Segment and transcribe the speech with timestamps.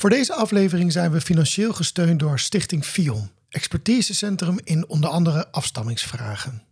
[0.00, 6.62] Voor deze aflevering zijn we financieel gesteund door Stichting FIOM, expertisecentrum in onder andere afstammingsvragen.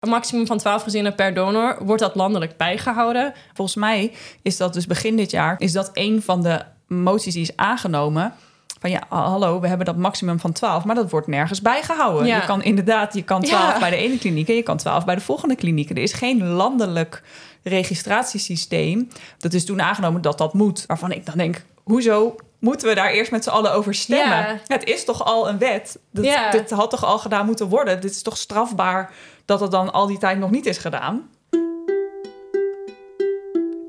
[0.00, 3.32] Een maximum van 12 gezinnen per donor wordt dat landelijk bijgehouden.
[3.54, 4.12] Volgens mij
[4.42, 8.32] is dat dus begin dit jaar is dat een van de moties die is aangenomen.
[8.80, 12.26] Van ja, hallo, we hebben dat maximum van 12, maar dat wordt nergens bijgehouden.
[12.26, 12.36] Ja.
[12.36, 13.78] Je kan inderdaad, je kan 12 Ja.
[13.78, 15.90] bij de ene kliniek en je kan 12 bij de volgende kliniek.
[15.90, 17.22] Er is geen landelijk
[17.62, 19.08] registratiesysteem.
[19.38, 20.84] Dat is toen aangenomen dat dat moet.
[20.86, 24.26] Waarvan ik dan denk, hoezo moeten we daar eerst met z'n allen over stemmen?
[24.26, 24.60] Ja.
[24.66, 25.98] Het is toch al een wet?
[26.10, 26.50] Dat, Ja.
[26.50, 28.00] Dit had toch al gedaan moeten worden?
[28.00, 29.12] Dit is toch strafbaar
[29.44, 31.28] dat het dan al die tijd nog niet is gedaan?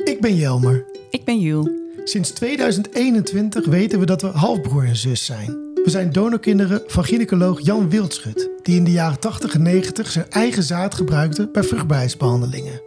[0.03, 0.85] Ik ben Jelmer.
[1.09, 1.69] Ik ben Jules.
[2.03, 5.71] Sinds 2021 weten we dat we halfbroer en zus zijn.
[5.83, 10.29] We zijn donorkinderen van gynaecoloog Jan Wildschut, die in de jaren 80 en 90 zijn
[10.29, 12.81] eigen zaad gebruikte bij vruchtbaarheidsbehandelingen.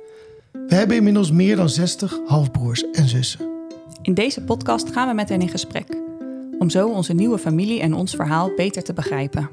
[0.53, 3.56] We hebben inmiddels meer dan 60 halfbroers en zussen.
[4.07, 5.87] In deze podcast gaan we met hen in gesprek.
[6.59, 9.51] Om zo onze nieuwe familie en ons verhaal beter te begrijpen.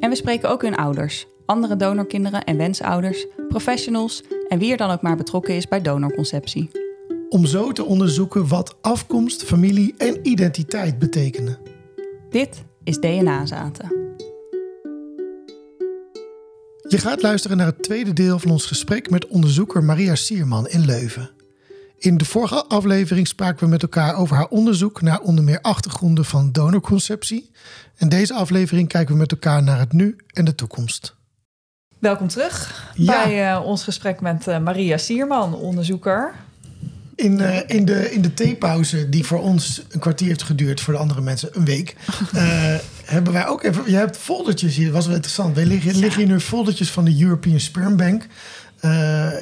[0.00, 4.90] En we spreken ook hun ouders, andere donorkinderen en wensouders, professionals en wie er dan
[4.90, 6.70] ook maar betrokken is bij donorconceptie.
[7.28, 11.58] Om zo te onderzoeken wat afkomst, familie en identiteit betekenen.
[12.30, 13.88] Dit is DNA-zaten.
[16.88, 20.84] Je gaat luisteren naar het tweede deel van ons gesprek met onderzoeker Maria Sierman in
[20.84, 21.30] Leuven.
[22.04, 26.24] In de vorige aflevering spraken we met elkaar over haar onderzoek naar onder meer achtergronden
[26.24, 27.50] van donorconceptie.
[27.96, 31.14] En deze aflevering kijken we met elkaar naar het nu en de toekomst.
[31.98, 33.24] Welkom terug Ja.
[33.24, 36.34] bij eh, ons gesprek met eh, Maria Sierman, onderzoeker.
[37.14, 40.94] In, eh, in, de, in de theepauze, die voor ons een kwartier heeft geduurd, voor
[40.94, 41.96] de andere mensen een week,
[43.04, 43.90] hebben wij ook even.
[43.90, 45.56] Je hebt foldertjes hier, dat was wel interessant.
[45.56, 48.26] Er liggen, liggen hier nu foldertjes van de European Sperm Bank.
[48.84, 48.90] Eh,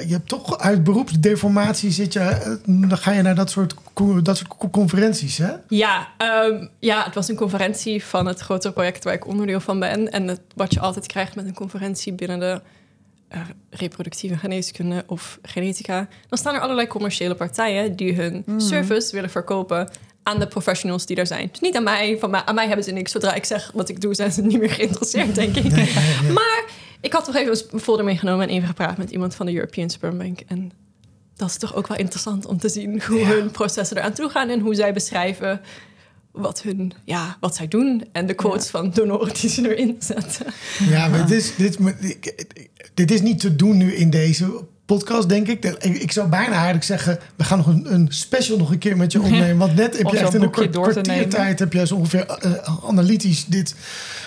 [0.07, 3.75] je hebt toch uit beroepsdeformatie zit je, eh, dan ga je naar dat soort,
[4.23, 5.51] dat soort co- conferenties, hè?
[5.67, 9.79] Ja, ehm, ja, het was een conferentie van het grotere project waar ik onderdeel van
[9.79, 10.11] ben.
[10.11, 12.61] En het, wat je altijd krijgt met een conferentie binnen de
[13.27, 19.29] eh, reproductieve geneeskunde of genetica, dan staan er allerlei commerciële partijen die hun service willen
[19.29, 19.89] verkopen
[20.23, 21.47] aan de professionals die er zijn.
[21.51, 23.11] Dus niet aan mij, van mij, aan mij hebben ze niks.
[23.11, 25.71] Zodra ik zeg wat ik doe, zijn ze niet meer geïnteresseerd, denk ik.
[26.33, 26.63] Maar
[27.01, 29.89] ik had toch even een folder meegenomen en even gepraat met iemand van de European
[29.89, 30.39] Sperm Bank.
[30.47, 30.71] En
[31.35, 33.25] dat is toch ook wel interessant om te zien hoe Ja.
[33.27, 35.61] hun processen eraan toe gaan en hoe zij beschrijven
[36.31, 40.45] wat, hun, ja, wat zij doen en de quotes van donoren die ze erin zetten.
[40.89, 41.77] Ja, maar dit is, dit,
[42.93, 44.65] dit is niet te doen nu in deze
[44.95, 45.65] podcast, denk ik.
[45.65, 48.97] Ik, ik zou bijna eigenlijk zeggen, we gaan nog een, een special nog een keer
[48.97, 49.57] met je opnemen.
[49.57, 52.51] Want net heb je echt in een te kwartiertijd heb jij zo ongeveer eh,
[52.87, 53.75] analytisch dit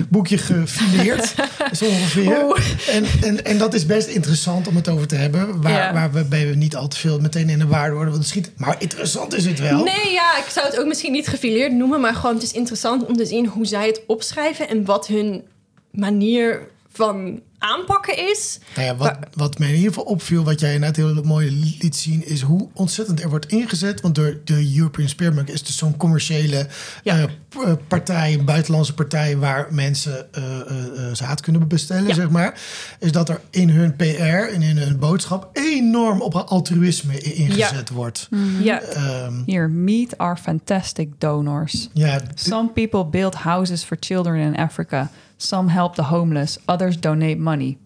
[0.09, 1.35] boekje gefileerd.
[1.79, 2.45] zo ongeveer.
[2.45, 2.59] Oeh.
[2.89, 5.63] En, en, en dat is best interessant om het over te hebben.
[5.63, 5.93] Waar, Ja.
[5.93, 8.13] waar we, bij we niet al te veel meteen in de waarde worden.
[8.13, 9.85] Want het schiet, maar interessant is het wel.
[9.85, 13.05] Nee, ja, ik zou het ook misschien niet gefileerd noemen, maar gewoon het is interessant
[13.07, 15.43] om te zien hoe zij het opschrijven en wat hun
[15.91, 16.61] manier
[16.97, 18.59] van aanpakken is.
[18.75, 21.97] Nou ja, wat, wat mij in ieder geval opviel, wat jij net heel mooi liet
[21.97, 24.01] zien, is hoe ontzettend er wordt ingezet.
[24.01, 26.67] Want door de European Spear Bank is dus zo'n commerciële
[27.03, 27.15] Ja.
[27.17, 30.61] eh, eh, partij, een buitenlandse partij, waar mensen eh, eh,
[31.09, 32.15] eh, zaad kunnen bestellen, Ja.
[32.15, 32.61] zeg maar.
[32.99, 38.29] Is dat er in hun PR en in hun boodschap enorm op altruïsme ingezet wordt.
[38.61, 41.89] Ja, Ehm, Here, meet our fantastic donors.
[42.35, 45.11] Some people build houses for children in Africa.
[45.37, 46.59] Some help the homeless.
[46.65, 47.77] Others donate money.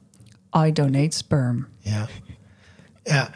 [0.67, 1.67] I donate sperm.
[1.79, 2.09] Ja,
[3.03, 3.31] ja,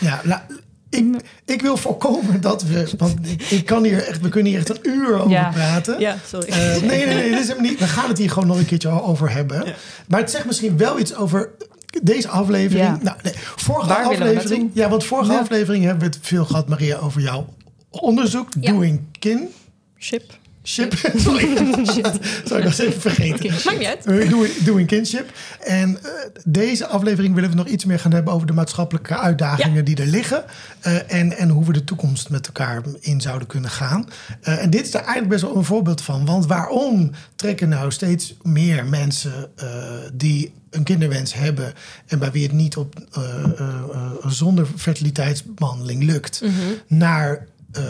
[0.00, 0.46] ja
[0.90, 3.14] ik, ik wil voorkomen dat we, want
[3.50, 5.50] ik, kan hier echt, we kunnen hier echt een uur over Ja.
[5.50, 6.00] praten.
[6.00, 6.48] ja sorry.
[6.48, 7.78] Eh, nee, nee, nee, dit is hem niet.
[7.78, 9.74] We gaan het hier gewoon nog een keertje over hebben.
[10.08, 11.50] Maar het zegt misschien wel iets over
[12.02, 12.86] deze aflevering.
[12.88, 12.98] Ja.
[13.02, 14.70] Nou, nee, vorige Waar aflevering.
[14.72, 15.38] Ja, want vorige Ja.
[15.38, 17.54] aflevering hebben we het veel gehad, Maria, over jouw
[17.90, 18.48] onderzoek.
[18.60, 18.72] Ja.
[18.72, 19.48] Doing kin.
[19.98, 20.38] Ship.
[20.66, 20.94] Ship.
[21.16, 21.56] Sorry.
[22.44, 23.50] Sorry, ik was even vergeten.
[23.64, 24.30] Maakt niet uit.
[24.30, 25.32] Doing, doing kinship.
[25.60, 26.10] En eh,
[26.44, 29.82] deze aflevering willen we nog iets meer gaan hebben over de maatschappelijke uitdagingen Ja.
[29.82, 30.44] die er liggen.
[30.80, 34.08] eh, en, en hoe we de toekomst met elkaar in zouden kunnen gaan.
[34.40, 36.24] Eh, en dit is er eigenlijk best wel een voorbeeld van.
[36.24, 39.48] Want waarom trekken nou steeds meer mensen
[40.14, 41.72] die een kinderwens hebben
[42.06, 42.94] en bij wie het niet op,
[44.26, 46.42] zonder fertiliteitsbehandeling lukt,
[46.86, 47.82] naar eh,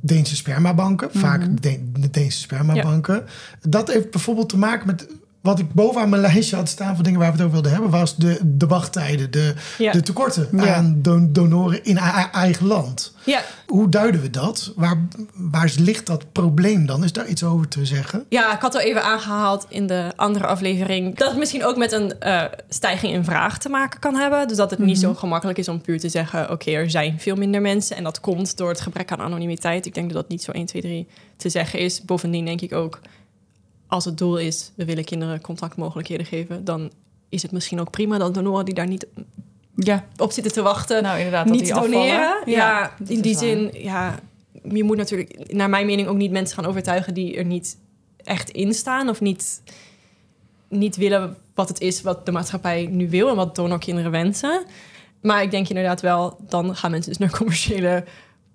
[0.00, 3.24] Deense spermabanken, vaak de, de Deense spermabanken.
[3.68, 5.06] Dat heeft bijvoorbeeld te maken met
[5.40, 7.90] wat ik bovenaan mijn lijstje had staan van dingen waar we het over wilden hebben,
[7.90, 9.92] was de, de wachttijden, de, Ja.
[9.92, 10.74] de tekorten Ja.
[10.74, 11.98] aan don- donoren in
[12.32, 13.14] eigen land.
[13.24, 14.72] Ja, Hoe duiden we dat?
[14.76, 14.96] Waar,
[15.34, 17.04] waar ligt dat probleem dan?
[17.04, 18.24] Is daar iets over te zeggen?
[18.28, 21.92] Ja, ik had al even aangehaald in de andere aflevering dat het misschien ook met
[21.92, 24.48] een eh, stijging in vraag te maken kan hebben.
[24.48, 27.36] Dus dat het niet zo gemakkelijk is om puur te zeggen: oké, er zijn veel
[27.36, 29.86] minder mensen en dat komt door het gebrek aan anonimiteit.
[29.86, 32.02] Ik denk dat dat niet zo 1, 2, 3 te zeggen is.
[32.02, 33.00] Bovendien denk ik ook,
[33.90, 36.90] als het doel is, we willen kinderen contactmogelijkheden geven, dan
[37.28, 39.06] is het misschien ook prima dat donoren die daar niet
[39.74, 41.46] Ja, op zitten te wachten, nou inderdaad.
[41.46, 42.20] Dat niet die doneren.
[42.20, 42.50] afvallen.
[42.50, 43.42] Ja, dat in die waar.
[43.42, 44.18] zin, ja,
[44.62, 47.76] je moet natuurlijk, naar mijn mening, ook niet mensen gaan overtuigen die er niet
[48.16, 49.62] echt in staan of niet,
[50.68, 54.64] niet willen wat het is wat de maatschappij nu wil en wat donorkinderen wensen.
[55.22, 58.04] Maar ik denk inderdaad wel, dan gaan mensen dus naar commerciële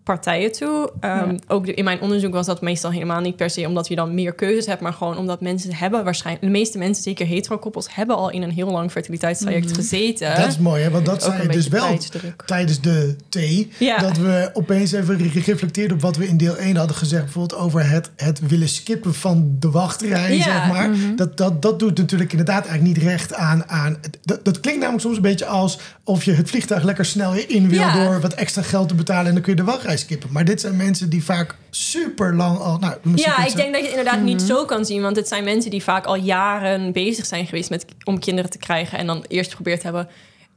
[0.05, 0.91] partijen toe.
[0.99, 1.35] Ehm, Ja.
[1.47, 4.13] Ook de- in mijn onderzoek was dat meestal helemaal niet per se omdat je dan
[4.13, 8.15] meer keuzes hebt, maar gewoon omdat mensen hebben waarschijnlijk, de meeste mensen, zeker hetero-koppels, hebben
[8.15, 9.75] al in een heel lang fertiliteitstraject Mhm.
[9.75, 10.35] gezeten.
[10.35, 10.89] Dat is mooi, hè?
[10.89, 11.97] want dat zei je dus wel
[12.45, 13.71] tijdens de thee.
[13.79, 13.97] Ja.
[13.97, 17.23] Dat we opeens even re- gereflecteerd op wat we in deel 1 hadden gezegd.
[17.23, 20.43] Bijvoorbeeld over het, het willen skippen van de wachtrij, Ja.
[20.43, 20.89] zeg maar.
[20.89, 21.15] Mhm.
[21.15, 23.69] dat, dat, dat doet natuurlijk inderdaad eigenlijk niet recht aan...
[23.69, 27.33] aan dat, dat klinkt namelijk soms een beetje als of je het vliegtuig lekker snel
[27.47, 27.79] in wil...
[27.79, 28.03] Ja.
[28.05, 30.31] door wat extra geld te betalen en dan kun je de wachtrij skippen.
[30.31, 32.77] Maar dit zijn mensen die vaak super lang al...
[32.77, 35.01] Nou, misschien Ja, ik denk dat je het inderdaad niet zo kan zien.
[35.01, 38.57] Want het zijn mensen die vaak al jaren bezig zijn geweest met, om kinderen te
[38.57, 38.97] krijgen.
[38.97, 40.07] En dan eerst geprobeerd hebben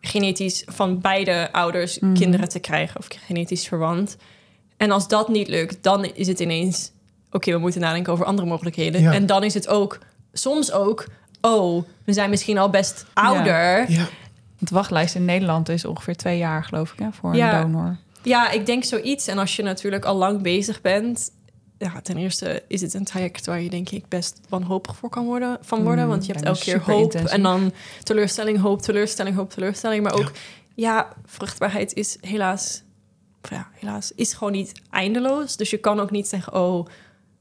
[0.00, 3.00] genetisch van beide ouders kinderen te krijgen.
[3.00, 4.16] Of genetisch verwant.
[4.76, 6.90] En als dat niet lukt, dan is het ineens...
[7.30, 9.00] Oké, we moeten nadenken over andere mogelijkheden.
[9.00, 9.12] Ja.
[9.12, 9.98] En dan is het ook,
[10.32, 11.06] soms ook...
[11.40, 13.90] Oh, we zijn misschien al best ouder.
[13.90, 14.08] Ja,
[14.58, 17.60] De wachtlijst in Nederland is ongeveer twee jaar, geloof ik, hè, voor Ja.
[17.60, 17.96] een donor.
[18.22, 19.26] Ja, ik denk zoiets.
[19.26, 21.30] En als je natuurlijk al lang bezig bent...
[21.78, 25.24] Ja, ten eerste is het een traject waar je denk ik best wanhopig voor kan
[25.24, 26.04] worden, van worden.
[26.04, 27.30] Mm, want je hebt elke keer hoop intensief.
[27.30, 27.72] en dan
[28.02, 30.02] teleurstelling, hoop, teleurstelling, hoop, teleurstelling.
[30.02, 30.32] Maar ook,
[30.74, 32.82] ja, vruchtbaarheid is helaas,
[33.50, 35.56] ja, helaas is gewoon niet eindeloos.
[35.56, 36.86] Dus je kan ook niet zeggen, oh,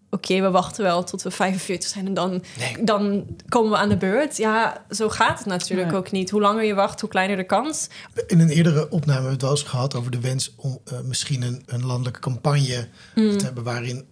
[0.09, 2.83] oké, we wachten wel tot we 45 zijn en dan, Nee.
[2.83, 4.38] dan komen we aan de beurt.
[4.38, 5.98] Ja, zo gaat het natuurlijk Nee.
[6.00, 6.30] ook niet.
[6.30, 7.88] Hoe langer je wacht, hoe kleiner de kans.
[8.27, 11.00] In een eerdere opname hebben we het wel eens gehad over de wens om eh,
[11.00, 13.38] misschien een, een landelijke campagne Mm.
[13.38, 14.06] te hebben waarin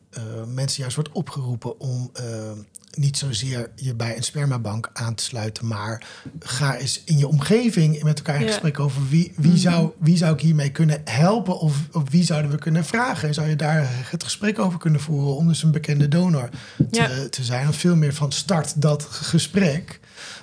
[0.54, 2.26] mensen juist wordt opgeroepen om eh,
[2.94, 6.08] niet zozeer je bij een spermabank aan te sluiten, maar
[6.40, 8.48] ga eens in je omgeving met elkaar in Ja.
[8.48, 12.52] gesprek over wie, wie, zou, wie zou ik hiermee kunnen helpen of, of wie zouden
[12.52, 13.28] we kunnen vragen.
[13.28, 16.86] En zou je daar het gesprek over kunnen voeren om dus een bekende donor te,
[16.92, 17.10] Ja.
[17.30, 17.68] te zijn.
[17.68, 20.00] Of veel meer van start dat gesprek.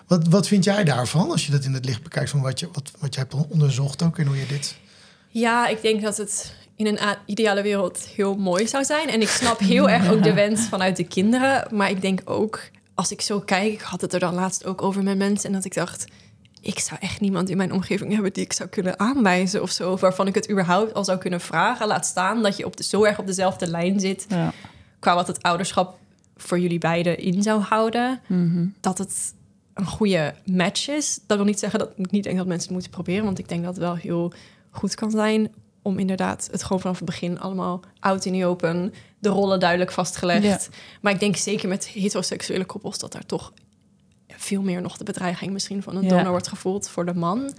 [0.07, 2.69] Wat, wat vind jij daarvan als je dat in het licht bekijkt van wat je,
[2.73, 4.75] wat, wat je hebt on- onderzocht ook en hoe je dit...
[5.29, 9.09] Ja, ik denk dat het in een ideale wereld heel mooi zou zijn.
[9.09, 11.67] En ik snap heel erg ook de wens vanuit de kinderen.
[11.75, 12.61] Maar ik denk ook,
[12.95, 15.49] als ik zo kijk, ik had het er dan laatst ook over met mensen.
[15.49, 16.05] En dat ik dacht,
[16.61, 19.97] ik zou echt niemand in mijn omgeving hebben die ik zou kunnen aanwijzen of zo.
[19.97, 21.87] Waarvan ik het überhaupt al zou kunnen vragen.
[21.87, 24.27] Laat staan dat je op de, zo erg op dezelfde lijn zit.
[24.29, 24.53] Ja.
[24.99, 25.99] Qua wat het ouderschap
[26.37, 28.21] voor jullie beiden in zou houden.
[28.27, 28.67] Mhm.
[28.81, 29.35] Dat het
[29.75, 31.21] een goede match is.
[31.27, 33.25] Dat wil niet zeggen dat ik niet denk dat mensen het moeten proberen.
[33.25, 34.33] Want ik denk dat het wel heel
[34.71, 35.51] goed kan zijn
[35.82, 39.93] om inderdaad het gewoon vanaf het begin allemaal out in the open, de rollen duidelijk
[39.93, 40.43] vastgelegd.
[40.43, 40.58] Ja.
[41.00, 43.52] Maar ik denk zeker met heteroseksuele koppels dat daar toch
[44.29, 46.08] veel meer nog de bedreiging misschien van een Ja.
[46.08, 47.52] donor wordt gevoeld voor de man.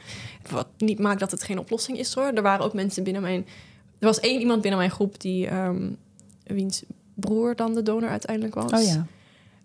[0.50, 2.26] Wat niet maakt dat het geen oplossing is hoor.
[2.34, 3.46] Er waren ook mensen binnen mijn.
[4.00, 5.90] Er was één iemand binnen mijn groep die ehm
[6.44, 6.84] wiens
[7.14, 8.72] broer dan de donor uiteindelijk was.
[8.72, 9.06] Oh ja.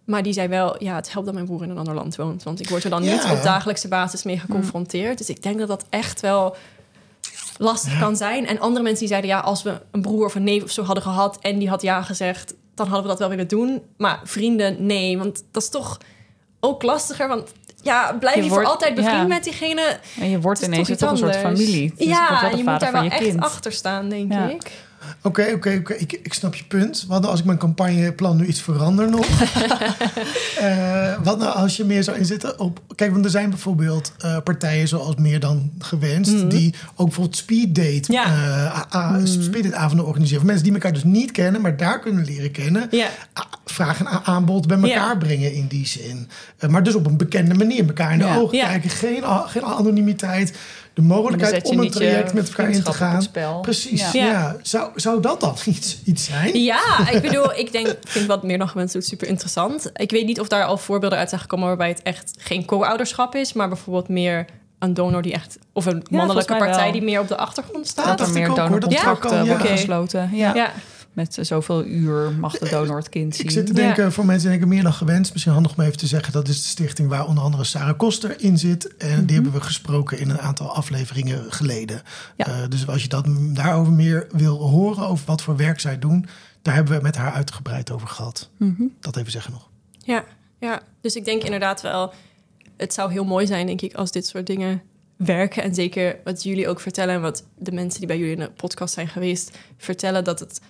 [0.05, 2.43] Maar die zei wel, ja, het helpt dat mijn broer in een ander land woont.
[2.43, 3.13] Want ik word er dan Ja.
[3.13, 5.19] niet op dagelijkse basis mee geconfronteerd.
[5.19, 6.57] Dus ik denk dat dat echt wel
[7.59, 8.47] lastig kan zijn.
[8.47, 10.83] En andere mensen die zeiden, ja, als we een broer of een neef of zo
[10.83, 11.39] hadden gehad...
[11.41, 13.83] en die had ja gezegd, dan hadden we dat wel willen doen.
[13.97, 15.19] Maar vrienden, nee.
[15.19, 15.99] Want dat is toch
[16.61, 17.29] ook lastiger.
[17.29, 17.53] Want
[17.83, 19.27] ja, blijf Je je, wordt- voor altijd bevriend ja.
[19.27, 19.99] met diegene.
[20.21, 21.93] En je wordt ineens toch een soort familie.
[21.97, 24.49] Dus ja, je moet daar wel echt achter staan, denk Ja.
[24.49, 24.73] ik.
[25.23, 25.95] Oké, oké, oké.
[25.95, 27.05] Ik, ik snap je punt.
[27.09, 29.27] Wat nou als ik mijn campagneplan nu iets verander nog?
[30.59, 32.81] Eh, wat nou als je meer zou inzetten op...
[32.95, 36.33] Kijk, want er zijn bijvoorbeeld eh, partijen zoals Meer Dan Gewenst...
[36.35, 36.49] Mhm.
[36.49, 38.25] die ook bijvoorbeeld speeddate, Ja.
[38.25, 40.39] eh, a- speeddate-avonden organiseren.
[40.39, 42.89] Voor mensen die elkaar dus niet kennen, maar daar kunnen leren kennen.
[43.65, 46.29] Vraag en aanbod bij elkaar brengen in die zin.
[46.69, 48.91] Maar dus op een bekende manier elkaar in de ogen kijken.
[48.91, 50.55] Geen, geen anonimiteit.
[50.95, 53.27] De mogelijkheid om een traject met elkaar in te gaan.
[53.63, 54.11] Precies, Ja.
[54.13, 54.27] ja.
[54.27, 54.57] Ja.
[54.63, 56.61] Zou, zou dat dan iets, iets zijn?
[56.61, 59.91] Ja, ik bedoel, ik denk, ik vind wat meer dan gewenst doet super interessant.
[59.95, 63.35] Ik weet niet of daar al voorbeelden uit zijn gekomen waarbij het echt geen co-ouderschap
[63.35, 64.47] is, maar bijvoorbeeld meer
[64.79, 66.93] een donor die echt, of een mannelijke partij wel.
[66.93, 68.19] die meer op de achtergrond staat.
[68.19, 69.45] Dat er meer donorcontracten ja.
[69.45, 69.67] worden Oké.
[69.67, 70.31] gesloten.
[70.33, 70.55] Ja.
[70.55, 70.73] Ja,
[71.13, 73.45] Met zoveel uur mag de donor het kind zien.
[73.45, 75.33] Ik zit te denken, voor mensen denken meer dan gewenst.
[75.33, 78.41] Misschien handig om even te zeggen, dat is de stichting waar onder andere Sarah Koster
[78.41, 78.97] in zit.
[78.97, 79.25] En Mhm.
[79.25, 82.03] die hebben we gesproken in een aantal afleveringen geleden.
[82.37, 82.47] Ja.
[82.47, 86.27] Eh, dus als je dat daarover meer wil horen, over wat voor werk zij doen,
[86.63, 88.51] daar hebben we het met haar uitgebreid over gehad.
[88.57, 88.83] Mhm.
[89.01, 89.69] Dat even zeggen nog.
[89.99, 90.25] Ja,
[90.61, 92.13] ja, dus ik denk inderdaad wel...
[92.77, 94.83] Het zou heel mooi zijn, denk ik, als dit soort dingen
[95.17, 95.63] werken.
[95.63, 97.15] En zeker wat jullie ook vertellen...
[97.15, 99.59] en wat de mensen die bij jullie in de podcast zijn geweest...
[99.79, 100.61] vertellen dat het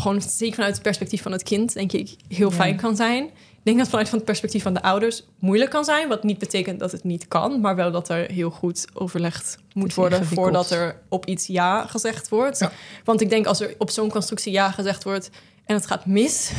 [0.00, 1.72] gewoon zeker vanuit het perspectief van het kind...
[1.72, 2.56] denk ik, heel Ja.
[2.56, 3.24] fijn kan zijn.
[3.24, 6.08] Ik denk dat vanuit van het perspectief van de ouders moeilijk kan zijn.
[6.08, 7.60] Wat niet betekent dat het niet kan...
[7.60, 10.24] maar wel dat er heel goed overlegd moet worden...
[10.26, 12.58] voordat er op iets ja gezegd wordt.
[12.58, 12.72] Ja.
[13.04, 15.30] Want ik denk als er op zo'n constructie ja gezegd wordt...
[15.64, 16.50] en het gaat mis...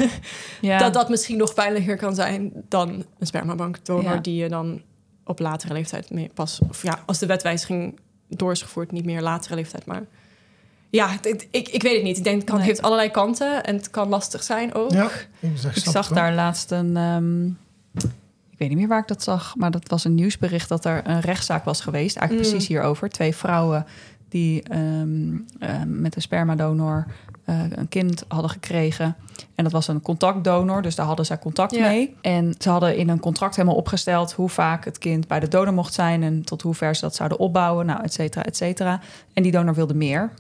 [0.62, 0.78] Ja.
[0.78, 4.82] dat dat misschien nog veiliger kan zijn dan een spermabankdonor die je dan
[5.26, 9.22] op latere leeftijd mee pas of ja als de wetwijziging door is gevoerd niet meer
[9.22, 10.06] latere leeftijd maar
[10.90, 12.66] ja het- het- ik, ik weet het niet ik denk het kan, Nee.
[12.68, 16.06] heeft allerlei kanten en het kan lastig zijn ook Ja, ik, zeg, Ik snap zag
[16.08, 16.98] het daar laatst een.
[16.98, 17.46] ehm,
[18.50, 21.02] ik weet niet meer waar ik dat zag, maar dat was een nieuwsbericht dat er
[21.08, 22.16] een rechtszaak was geweest.
[22.18, 22.52] Eigenlijk Mm.
[22.54, 23.10] precies hierover.
[23.10, 23.86] Twee vrouwen
[24.30, 27.06] die ehm, ehm, met een spermadonor
[27.46, 29.16] eh, een kind hadden gekregen.
[29.56, 31.88] En dat was een contactdonor, dus daar hadden zij contact Ja.
[31.88, 32.16] mee.
[32.22, 35.74] En ze hadden in een contract helemaal opgesteld hoe vaak het kind bij de donor
[35.74, 39.00] mocht zijn en tot hoe ver ze dat zouden opbouwen, nou, et cetera, et cetera.
[39.34, 40.32] En die donor wilde meer.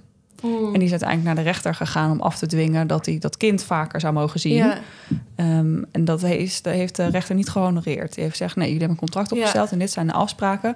[0.41, 0.65] Mm.
[0.65, 3.37] En die is uiteindelijk naar de rechter gegaan om af te dwingen dat hij dat
[3.37, 4.53] kind vaker zou mogen zien.
[4.53, 4.77] ja,
[5.35, 8.13] Ehm, en dat heeft, dat heeft de rechter niet gehonoreerd.
[8.13, 9.35] Die heeft gezegd, nee, jullie hebben een contract Ja.
[9.35, 9.71] opgesteld...
[9.71, 10.75] en dit zijn de afspraken.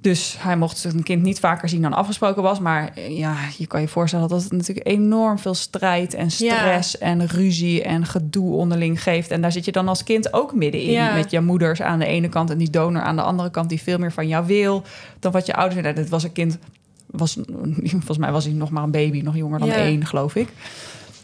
[0.00, 2.60] Dus hij mocht zijn kind niet vaker zien dan afgesproken was.
[2.60, 6.98] Maar eh, ja, je kan je voorstellen dat het natuurlijk enorm veel strijd en stress...
[6.98, 9.30] en ruzie en gedoe onderling geeft.
[9.30, 10.90] En daar zit je dan als kind ook middenin.
[10.90, 11.14] Ja.
[11.14, 13.68] Met je moeders aan de ene kant en die donor aan de andere kant...
[13.68, 14.82] die veel meer van jou wil
[15.18, 15.94] dan wat je ouders willen.
[15.94, 16.58] Dit was een kind...
[17.16, 17.38] Was,
[17.88, 19.74] volgens mij was hij nog maar een baby, nog jonger dan Ja.
[19.74, 20.48] één, geloof ik.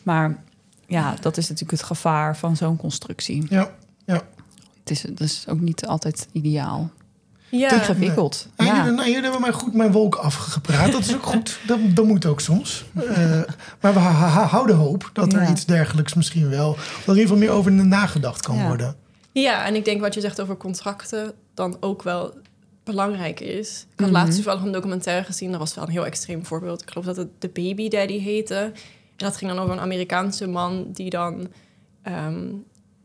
[0.02, 0.42] Maar
[0.86, 3.46] ja, dat is natuurlijk het gevaar van zo'n constructie.
[3.48, 3.70] Ja,
[4.04, 6.90] Het is, het is ook niet altijd ideaal.
[7.48, 7.72] ja.
[7.72, 8.48] Ingewikkeld.
[8.56, 8.76] En Ja.
[8.76, 10.92] jullie, nou, jullie hebben mij goed mijn wolk afgepraat.
[10.92, 11.58] Dat is ook goed.
[11.66, 12.84] Dat, dat moet ook soms.
[12.94, 13.40] Eh,
[13.80, 15.50] maar we houden hoop dat er Ja.
[15.50, 16.72] iets dergelijks misschien wel...
[16.74, 18.66] dat er in ieder geval meer over nagedacht kan Ja.
[18.66, 18.96] worden.
[19.32, 22.34] Ja, en ik denk wat je zegt over contracten dan ook wel
[22.90, 23.86] belangrijk is.
[23.92, 24.16] Ik had Mhm.
[24.16, 25.50] laatst toevallig een documentaire gezien.
[25.50, 26.82] Dat was wel een heel extreem voorbeeld.
[26.82, 28.54] Ik geloof dat het The Baby Daddy heette.
[28.54, 31.48] En dat ging dan over een Amerikaanse man die dan
[32.02, 32.48] ehm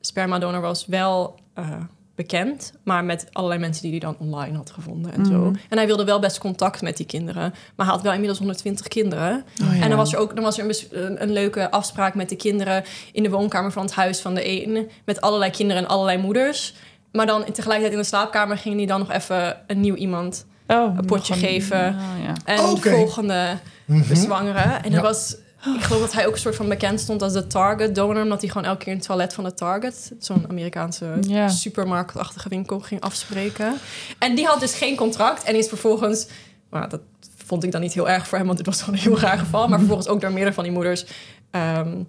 [0.01, 0.85] spermadonor was.
[0.85, 1.71] Wel eh,
[2.15, 5.39] bekend, maar met allerlei mensen die hij dan online had gevonden en zo.
[5.39, 5.55] Mhm.
[5.69, 7.53] En hij wilde wel best contact met die kinderen.
[7.75, 9.43] Maar hij had wel inmiddels 120 kinderen.
[9.63, 9.81] Oh, ja.
[9.81, 12.83] En dan was er ook dan was er een, een leuke afspraak met de kinderen
[13.11, 14.89] in de woonkamer van het huis van de een.
[15.05, 16.73] Met allerlei kinderen en allerlei moeders.
[17.15, 20.97] Maar dan tegelijkertijd in de slaapkamer ging hij dan nog even een nieuw iemand oh,
[20.97, 21.87] een potje een- geven.
[21.87, 22.33] Oh, ja.
[22.45, 24.07] en de volgende Mhm.
[24.07, 24.83] bezwangeren.
[24.83, 25.01] En Ja.
[25.01, 25.35] was,
[25.75, 28.41] ik geloof dat hij ook een soort van bekend stond als de Target donor, omdat
[28.41, 31.07] hij gewoon elke keer in het toilet van de Target, zo'n Amerikaanse
[31.47, 33.73] supermarktachtige winkel, ging afspreken.
[34.19, 36.27] En die had dus geen contract en is vervolgens,
[36.71, 37.01] nou, dat
[37.45, 39.37] vond ik dan niet heel erg voor hem, want het was gewoon een heel raar
[39.37, 41.05] geval, maar vervolgens ook door meerdere van die moeders.
[41.51, 42.03] ehm, ja,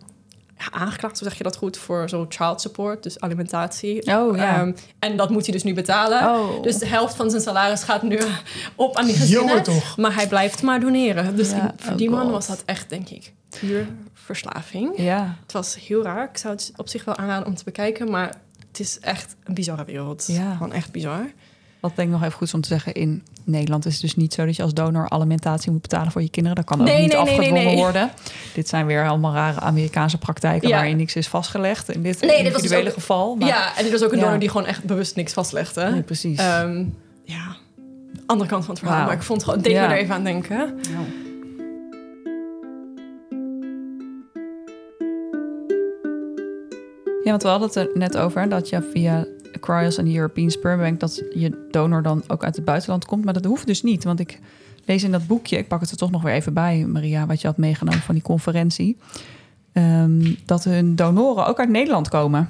[0.70, 4.14] aangeklaagd, zeg je dat goed, voor zo child support, dus alimentatie.
[4.16, 4.58] Oh, ja.
[4.60, 6.22] Ehm, en dat moet hij dus nu betalen.
[6.34, 6.62] Oh.
[6.62, 8.20] Dus de helft van zijn salaris gaat nu
[8.74, 9.46] op aan die gezinnen.
[9.46, 9.96] Jongen toch.
[9.96, 11.36] Maar hij blijft maar doneren.
[11.36, 12.32] Dus Ja, die- voor die oh man God.
[12.32, 14.92] was dat echt, denk ik, puur verslaving.
[14.96, 15.36] ja.
[15.42, 16.28] Het was heel raar.
[16.32, 18.10] Ik zou het op zich wel aanraden om te bekijken.
[18.10, 18.34] Maar
[18.68, 20.24] het is echt een bizarre wereld.
[20.26, 20.52] Ja.
[20.52, 21.30] Gewoon echt bizar.
[21.80, 22.94] Wat denk ik nog even goed is om te zeggen.
[22.94, 26.22] In Nederland is het dus niet zo dat je als donor alimentatie moet betalen voor
[26.22, 26.56] je kinderen.
[26.56, 27.76] Dat kan ook Nee, niet nee, nee, afgedwongen nee, nee.
[27.82, 28.10] worden.
[28.54, 30.74] Dit zijn weer allemaal rare Amerikaanse praktijken Ja.
[30.76, 31.88] waarin niks is vastgelegd.
[31.90, 33.34] In dit dus individuele ook- geval.
[33.36, 35.90] Maar, Ja, en dit was ook een donor die gewoon echt bewust niks vastlegde.
[35.90, 36.38] Nee, precies.
[36.38, 36.84] Ehm,
[37.24, 37.56] ja,
[38.26, 39.04] andere kant van het verhaal.
[39.06, 40.74] Maar ik vond het gewoon, deed me er even aan denken.
[47.24, 49.26] Ja, want we hadden het er net over dat je via
[49.60, 53.24] Cryos en de European Sperm Bank dat je donor dan ook uit het buitenland komt,
[53.24, 54.38] maar dat hoeft dus niet, want ik
[54.84, 57.40] lees in dat boekje, ik pak het er toch nog weer even bij, Maria, wat
[57.40, 58.96] je had meegenomen van die conferentie,
[59.72, 62.48] ehm, dat hun donoren ook uit Nederland komen.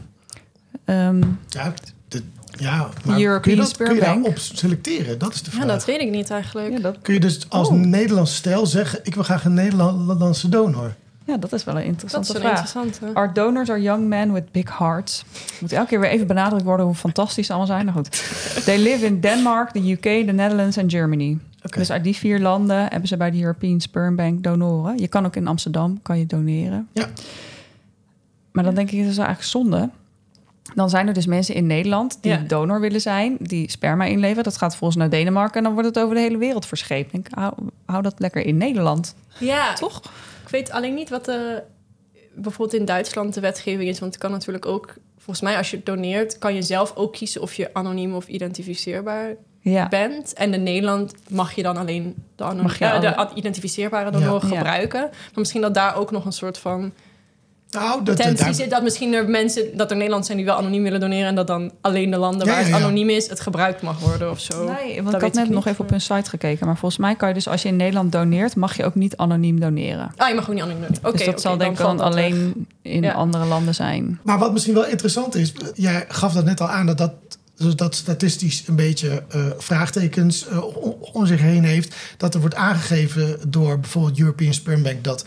[0.84, 1.72] Ehm, Ja,
[2.08, 2.22] de-
[2.58, 4.22] ja maar European kun je, dat, kun je Sperm Bank.
[4.24, 5.18] daarop selecteren?
[5.18, 5.62] Dat is de vraag.
[5.64, 6.70] Ja, dat weet ik niet eigenlijk.
[6.72, 7.74] ja, dat, Kun je dus als Oh.
[7.74, 9.00] Nederlands stijl zeggen...
[9.02, 10.94] ik wil graag een Nederlandse donor?
[11.26, 12.60] Ja, dat is wel een Dat is interessante vraag.
[12.74, 13.18] interessante.
[13.18, 15.24] Our donors are young men with big hearts.
[15.60, 17.86] Moet elke keer weer even benadrukt worden hoe fantastisch ze allemaal zijn.
[17.86, 18.64] Nou goed.
[18.64, 21.38] They live in Denmark, the UK, the Netherlands en Germany.
[21.76, 24.98] Dus uit die vier landen hebben ze bij de European Sperm Bank donoren.
[24.98, 26.88] Je kan ook in Amsterdam kan je doneren.
[26.92, 27.06] Ja.
[28.52, 29.90] Maar dan denk ik, dat is eigenlijk zonde.
[30.74, 32.38] Dan zijn er dus mensen in Nederland die Ja.
[32.38, 34.44] donor willen zijn, die sperma inleveren.
[34.44, 37.06] Dat gaat volgens naar Denemarken en dan wordt het over de hele wereld verscheept.
[37.06, 37.52] Ik denk, hou,
[37.86, 40.02] hou dat lekker in Nederland, Ja, toch?
[40.46, 41.62] Ik weet alleen niet wat de
[42.34, 43.98] bijvoorbeeld in Duitsland de wetgeving is.
[43.98, 47.40] Want het kan natuurlijk ook, volgens mij als je doneert, kan je zelf ook kiezen
[47.42, 49.88] of je anoniem of identificeerbaar Ja.
[49.88, 50.32] bent.
[50.32, 53.00] En in Nederland mag je dan alleen de, anoniem, Mag je eh,
[53.30, 54.56] de identificeerbare donor Ja.
[54.56, 55.00] gebruiken.
[55.00, 56.92] Maar misschien dat daar ook nog een soort van
[57.80, 58.22] Nou, dat,
[58.54, 58.70] zit.
[58.70, 61.26] Dat misschien er mensen, dat er Nederlanders zijn die wel anoniem willen doneren.
[61.28, 62.82] En dat dan alleen de landen Ja, waar het ja, ja.
[62.84, 64.64] anoniem is, het gebruikt mag worden of zo.
[64.64, 66.66] Nee, want Dat ik had net ik nog even op hun site gekeken.
[66.66, 69.16] Maar volgens mij kan je dus als je in Nederland doneert, mag je ook niet
[69.16, 70.12] anoniem doneren.
[70.16, 71.08] Ah, je mag ook niet anoniem doneren.
[71.08, 72.24] Oké, dus dat zal denk ik dan dat weg.
[72.24, 73.12] alleen in Ja.
[73.12, 74.20] andere landen zijn.
[74.22, 77.12] Maar wat misschien wel interessant is, jij gaf dat net al aan dat dat,
[77.74, 80.64] dat statistisch een beetje eh, vraagtekens eh,
[81.12, 81.94] om, zich heen heeft.
[82.16, 85.24] Dat er wordt aangegeven door bijvoorbeeld European Sperm Bank dat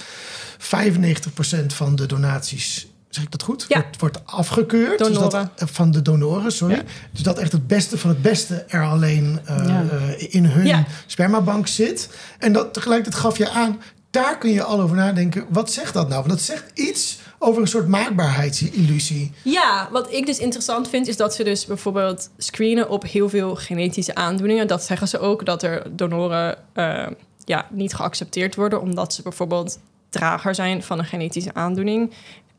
[0.57, 3.79] 95% van de donaties, zeg ik dat goed, Ja.
[3.81, 4.97] wordt, wordt afgekeurd.
[4.97, 6.75] Dus dat, eh, van de donoren, sorry.
[6.75, 6.81] Ja.
[7.11, 9.85] Dus dat echt het beste van het beste er alleen eh, Ja.
[9.91, 10.85] eh, in hun Ja.
[11.05, 12.09] spermabank zit.
[12.39, 15.45] En dat tegelijkertijd gaf je aan, daar kun je al over nadenken.
[15.49, 16.19] Wat zegt dat nou?
[16.19, 19.31] Want dat zegt iets over een soort maakbaarheidsillusie.
[19.43, 23.55] Ja, wat ik dus interessant vind, is dat ze dus bijvoorbeeld screenen op heel veel
[23.55, 24.67] genetische aandoeningen.
[24.67, 27.07] Dat zeggen ze ook, dat er donoren eh,
[27.45, 32.11] ja, niet geaccepteerd worden, omdat ze bijvoorbeeld drager zijn van een genetische aandoening.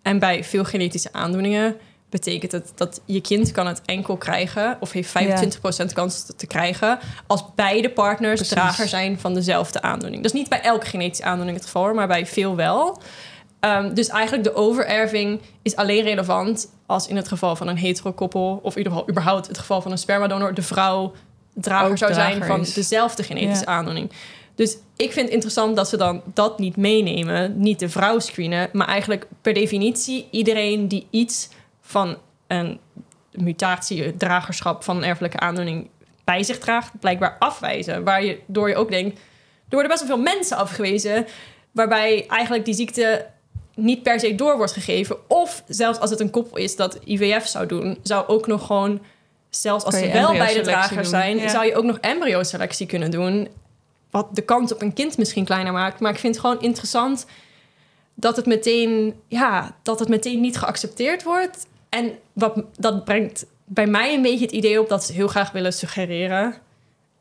[0.02, 1.76] En bij veel genetische aandoeningen
[2.10, 5.12] betekent het dat je kind kan het enkel krijgen, of heeft
[5.82, 8.54] 25% kans te krijgen, als beide partners Precies.
[8.54, 10.22] drager zijn van dezelfde aandoening.
[10.22, 13.00] Dat is niet bij elke genetische aandoening het geval, maar bij veel wel.
[13.60, 18.60] Ehm, dus eigenlijk de overerving is alleen relevant als in het geval van een heterokoppel...
[18.62, 20.54] of in ieder geval überhaupt het geval van een spermadonor...
[20.54, 21.12] de vrouw
[21.54, 22.72] drager Ook zou zijn van is.
[22.72, 23.70] dezelfde genetische Ja.
[23.70, 24.10] aandoening.
[24.54, 27.60] Dus ik vind het interessant dat ze dan dat niet meenemen.
[27.60, 30.28] Niet de vrouw screenen, maar eigenlijk per definitie...
[30.30, 31.48] iedereen die iets
[31.90, 32.16] van
[32.46, 32.80] een
[33.32, 35.88] mutatie, een dragerschap van een erfelijke aandoening...
[36.24, 38.04] bij zich draagt, blijkbaar afwijzen.
[38.04, 39.18] Waar je, door je ook denkt...
[39.18, 39.20] er
[39.68, 41.26] worden best wel veel mensen afgewezen...
[41.72, 43.26] waarbij eigenlijk die ziekte
[43.74, 45.16] niet per se door wordt gegeven.
[45.28, 49.00] Of zelfs als het een koppel is dat IVF zou doen, zou ook nog gewoon,
[49.50, 51.48] zelfs als ze wel bij de drager zijn, ja.
[51.48, 53.48] zou je ook nog embryoselectie kunnen doen.
[54.10, 56.00] Wat de kans op een kind misschien kleiner maakt.
[56.00, 57.26] Maar ik vind het gewoon interessant
[58.14, 61.66] dat het meteen, ja, dat het meteen niet geaccepteerd wordt.
[61.90, 65.50] En wat, dat brengt bij mij een beetje het idee op dat ze heel graag
[65.52, 66.54] willen suggereren.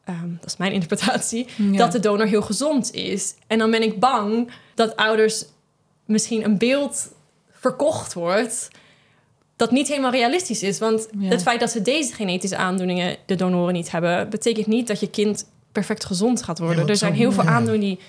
[0.05, 1.77] ehm, dat is mijn interpretatie Ja.
[1.77, 3.35] dat de donor heel gezond is.
[3.47, 5.45] En dan ben ik bang dat ouders
[6.05, 7.11] misschien een beeld
[7.51, 8.67] verkocht wordt
[9.55, 10.79] dat niet helemaal realistisch is.
[10.79, 11.29] Want Ja.
[11.29, 15.09] het feit dat ze deze genetische aandoeningen de donoren niet hebben, betekent niet dat je
[15.09, 16.83] kind perfect gezond gaat worden.
[16.83, 18.00] Ja, er zijn heel veel aandoeningen die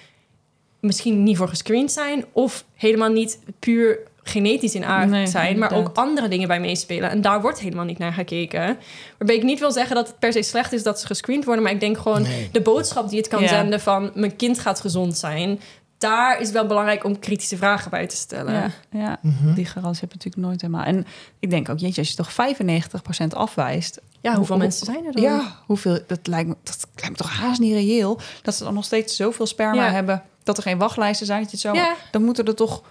[0.80, 3.98] misschien niet voor gescreend zijn of helemaal niet puur
[4.30, 7.10] genetisch in aard Nee, zijn, maar ook andere dingen bij meespelen.
[7.10, 8.78] En daar wordt helemaal niet naar gekeken.
[9.18, 11.62] Waarbij ik niet wil zeggen dat het per se slecht is dat ze gescreend worden,
[11.62, 12.48] maar ik denk gewoon Nee.
[12.52, 13.48] de boodschap die het kan Ja.
[13.48, 15.60] zenden van mijn kind gaat gezond zijn,
[15.98, 18.52] daar is wel belangrijk om kritische vragen bij te stellen.
[18.54, 19.18] Ja, ja.
[19.22, 19.54] Mhm.
[19.54, 20.84] die garantie heb je natuurlijk nooit helemaal.
[20.84, 21.06] En
[21.40, 24.00] ik denk ook, jeetje, als je toch 95% afwijst.
[24.20, 25.22] Ja, hoeveel Hoe- mensen zijn er dan?
[25.22, 28.18] Ja, hoeveel, dat, lijkt me, dat lijkt me toch haast niet reëel.
[28.42, 29.90] Dat ze dan nog steeds zoveel sperma Ja.
[29.90, 30.22] hebben.
[30.42, 31.42] Dat er geen wachtlijsten zijn.
[31.42, 31.94] Dat je het zo, Ja.
[32.10, 32.82] Dan moeten er toch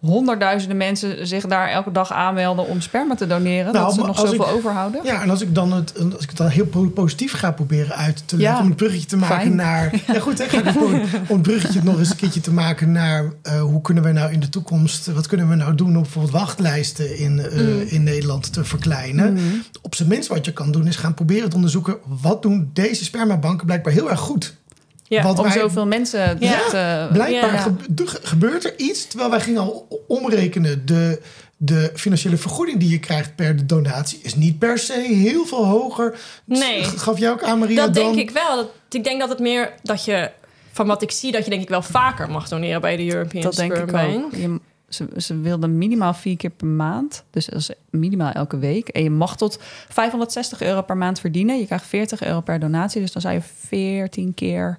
[0.00, 3.72] honderdduizenden mensen zich daar elke dag aanmelden om sperma te doneren.
[3.72, 5.00] Nou, dat ze nog zoveel ik- overhouden.
[5.04, 7.96] Ja, en als ik, dan het, als ik het dan heel po- positief ga proberen
[7.96, 8.54] uit te leggen...
[8.56, 9.54] Ja, om het bruggetje te maken fijn.
[9.56, 9.94] naar...
[10.12, 12.92] Ja goed, hè, ga ik gewoon- om het bruggetje nog eens een keertje te maken
[12.92, 13.24] naar...
[13.42, 15.06] eh, hoe kunnen we nou in de toekomst...
[15.06, 17.80] wat kunnen we nou doen om bijvoorbeeld wachtlijsten in, eh, Mm.
[17.86, 19.32] in Nederland te verkleinen?
[19.32, 19.42] Mhm.
[19.82, 21.96] Op zijn minst wat je kan doen is gaan proberen te onderzoeken...
[22.22, 24.56] wat doen deze spermabanken blijkbaar heel erg goed?
[25.08, 26.58] Ja, Wat Om wij- zoveel mensen Ja.
[26.68, 27.08] te...
[27.12, 27.74] Blijkbaar Ja.
[28.22, 30.86] gebeurt er iets, terwijl wij gingen al omrekenen.
[30.86, 31.20] De,
[31.56, 35.64] de financiële vergoeding die je krijgt per de donatie is niet per se heel veel
[35.66, 36.18] hoger.
[36.44, 36.84] Nee.
[36.84, 37.76] Gaf jij ook aan, Maria?
[37.86, 38.04] dat dan?
[38.04, 38.56] denk ik wel.
[38.56, 40.30] Dat, ik denk dat het meer dat je,
[40.72, 43.42] van wat ik zie, dat je denk ik wel vaker mag doneren bij de European
[43.42, 44.24] Dat denk ik Bank.
[44.24, 44.34] ook.
[44.34, 47.24] Je, ze, ze wilden minimaal vier keer per maand.
[47.30, 48.88] Dus dat is minimaal elke week.
[48.88, 51.58] En je mag tot 560 euro per maand verdienen.
[51.58, 53.00] Je krijgt 40 euro per donatie.
[53.00, 54.78] Dus dan zou je 14 keer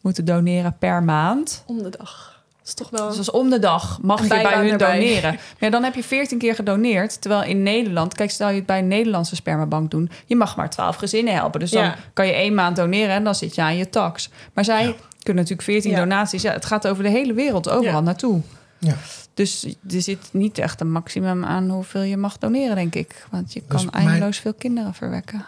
[0.00, 1.62] moeten doneren per maand.
[1.66, 2.36] Om de dag.
[2.58, 3.08] Dat is toch wel...
[3.08, 4.98] Dus is om de dag mag je bij hun erbij.
[4.98, 5.32] doneren.
[5.32, 7.20] Maar ja, dan heb je 14 keer gedoneerd.
[7.20, 10.70] Terwijl in Nederland, kijk, stel je het bij een Nederlandse spermabank doen, je mag maar
[10.70, 11.60] 12 gezinnen helpen.
[11.60, 11.96] Dus dan Ja.
[12.12, 14.30] kan je één maand doneren en dan zit je aan je tax.
[14.52, 15.98] Maar zij kunnen natuurlijk 14 Ja.
[15.98, 16.42] donaties.
[16.42, 18.00] Ja, het gaat over de hele wereld, overal Ja.
[18.00, 18.40] naartoe.
[18.78, 18.94] Ja.
[19.34, 23.26] Dus er zit niet echt een maximum aan hoeveel je mag doneren, denk ik.
[23.30, 25.44] Want je kan Dus mijn- eindeloos veel kinderen verwekken.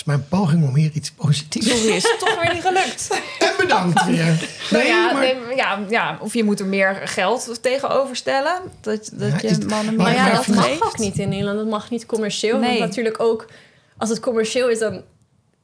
[0.00, 3.08] Is mijn poging om hier iets positiefs Sorry, is het toch weer niet gelukt?
[3.48, 4.24] En bedankt weer.
[4.70, 8.52] Nou Nee, ja, maar- nee, ja, ja, of je moet er meer geld tegenover stellen.
[8.80, 11.58] Dat, dat Ja, je mannen maar ja, dat mag ook niet in Nederland.
[11.58, 12.58] Dat mag niet commercieel.
[12.58, 12.68] Nee.
[12.68, 13.46] Want natuurlijk ook,
[13.96, 15.02] als het commercieel is, dan...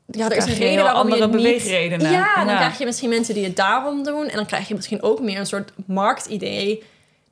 [0.06, 1.36] Ja, er is een reden waarom andere je niet...
[1.36, 2.10] beweegredenen.
[2.10, 2.56] Ja, dan Ja.
[2.56, 4.28] krijg je misschien mensen die het daarom doen.
[4.28, 6.82] En dan krijg je misschien ook meer een soort marktidee...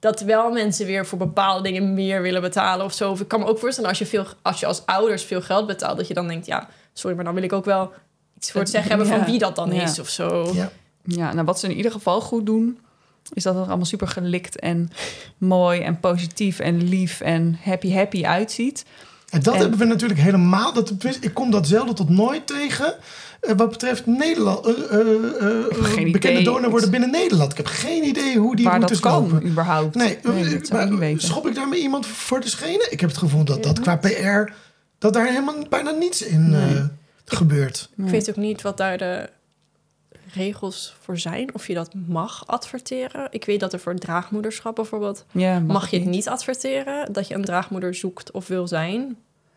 [0.00, 3.12] dat wel mensen weer voor bepaalde dingen meer willen betalen of zo.
[3.20, 5.96] Ik kan me ook voorstellen als je, veel, als je als ouders veel geld betaalt,
[5.96, 7.92] dat je dan denkt, ja, sorry, maar dan wil ik ook wel
[8.37, 9.16] iets voor het zeggen hebben Ja.
[9.16, 9.83] van wie dat dan Ja.
[9.83, 10.50] is of zo.
[10.54, 10.70] Ja.
[11.04, 12.78] Ja, nou wat ze in ieder geval goed doen,
[13.33, 14.90] is dat het er allemaal super gelikt en
[15.38, 18.85] mooi en positief en lief en happy happy uitziet.
[19.30, 20.72] En dat En- hebben we natuurlijk helemaal.
[20.72, 22.94] Dat, ik kom dat zelden tot nooit tegen.
[23.40, 24.66] eh, wat betreft Nederland.
[24.66, 26.44] eh, eh, eh, bekende idee.
[26.44, 27.50] donor worden binnen Nederland.
[27.50, 29.46] Ik heb geen idee hoe die Waar dat kan lopen.
[29.46, 29.94] überhaupt.
[29.94, 31.20] Nee, dat zou ik maar niet weten.
[31.28, 32.92] schop ik daarmee iemand voor de schenen?
[32.92, 34.52] Ik heb het gevoel dat dat qua PR...
[35.04, 36.74] dat daar helemaal bijna niets in Nee.
[36.76, 36.84] eh,
[37.24, 37.90] gebeurt.
[37.96, 39.30] Ik weet ook niet wat daar de
[40.32, 41.54] regels voor zijn.
[41.54, 43.26] Of je dat mag adverteren.
[43.30, 45.24] Ik weet dat er voor draagmoederschap bijvoorbeeld...
[45.32, 47.12] Ja, mag je het niet adverteren.
[47.12, 49.16] Dat je een draagmoeder zoekt of wil zijn.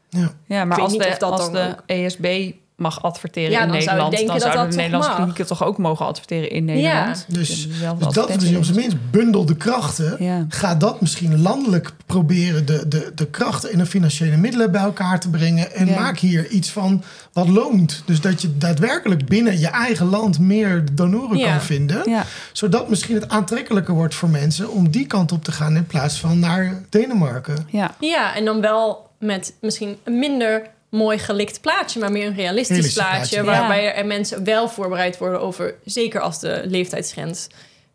[0.10, 0.34] Ja.
[0.46, 4.26] Ja, maar als de, als de ook- ESB mag adverteren Ja, in dan Nederland, dan
[4.26, 5.18] dat zouden dat de toch Nederlandse mag.
[5.18, 7.26] klinieken toch ook mogen adverteren in Nederland.
[7.28, 7.68] Dus, Dus,
[8.00, 10.16] dus dat is misschien op zijn minst bundel de krachten.
[10.24, 10.46] Ja.
[10.50, 15.20] Ga dat misschien landelijk proberen de, de, de krachten en de financiële middelen bij elkaar
[15.20, 15.74] te brengen.
[15.74, 16.00] En Ja.
[16.00, 18.04] maak hier iets van wat loont.
[18.06, 21.50] Dus dat je daadwerkelijk binnen je eigen land meer donoren Ja.
[21.52, 22.10] kan vinden.
[22.10, 22.26] Ja.
[22.52, 26.20] Zodat misschien het aantrekkelijker wordt voor mensen om die kant op te gaan in plaats
[26.20, 27.68] van naar Denemarken.
[27.70, 27.96] Ja.
[28.00, 33.04] Ja, en dan wel met misschien minder mooi gelikt plaatje, maar meer een realistisch, Realistisch
[33.04, 33.18] plaatje.
[33.42, 33.60] plaatje, ja.
[33.68, 37.48] Waarbij er mensen wel voorbereid worden over, zeker als de leeftijdsgrens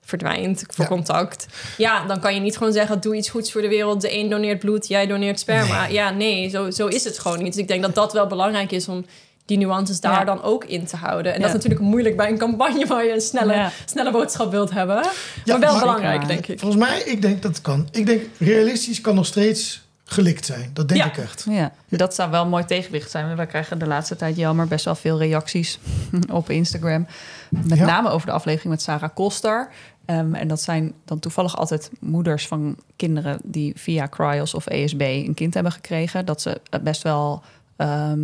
[0.05, 0.90] verdwijnt voor Ja.
[0.90, 1.46] contact.
[1.76, 4.00] Ja, dan kan je niet gewoon zeggen: doe iets goeds voor de wereld.
[4.00, 5.87] De een doneert bloed, jij doneert sperma.
[5.87, 7.52] Ja, nee, zo, zo is het gewoon niet.
[7.52, 9.05] Dus ik denk dat dat wel belangrijk is om
[9.46, 10.24] die nuances daar Ja.
[10.24, 11.33] dan ook in te houden.
[11.35, 11.46] En Ja.
[11.46, 13.72] dat is natuurlijk moeilijk bij een campagne waar je een snelle, Ja.
[13.85, 14.96] snelle boodschap wilt hebben.
[14.96, 15.11] Ja,
[15.44, 16.59] maar wel maar- belangrijk, denk ik.
[16.61, 17.88] Volgens mij, ik denk dat het kan.
[17.92, 20.70] Ik denk realistisch kan nog steeds gelikt zijn.
[20.72, 21.06] Dat denk Ja.
[21.06, 21.46] ik echt.
[21.50, 23.36] Ja, dat zou wel een mooi tegenwicht zijn.
[23.36, 25.78] Wij krijgen de laatste tijd jammer best wel veel reacties
[26.30, 27.06] op Instagram.
[27.50, 27.84] Met Ja.
[27.86, 29.68] name over de aflevering met Sarah Koster.
[30.04, 35.00] Ehm, en dat zijn dan toevallig altijd moeders van kinderen die via Cryos of ESB
[35.00, 36.26] een kind hebben gekregen.
[36.26, 37.42] Dat ze best wel
[37.76, 38.20] ehm,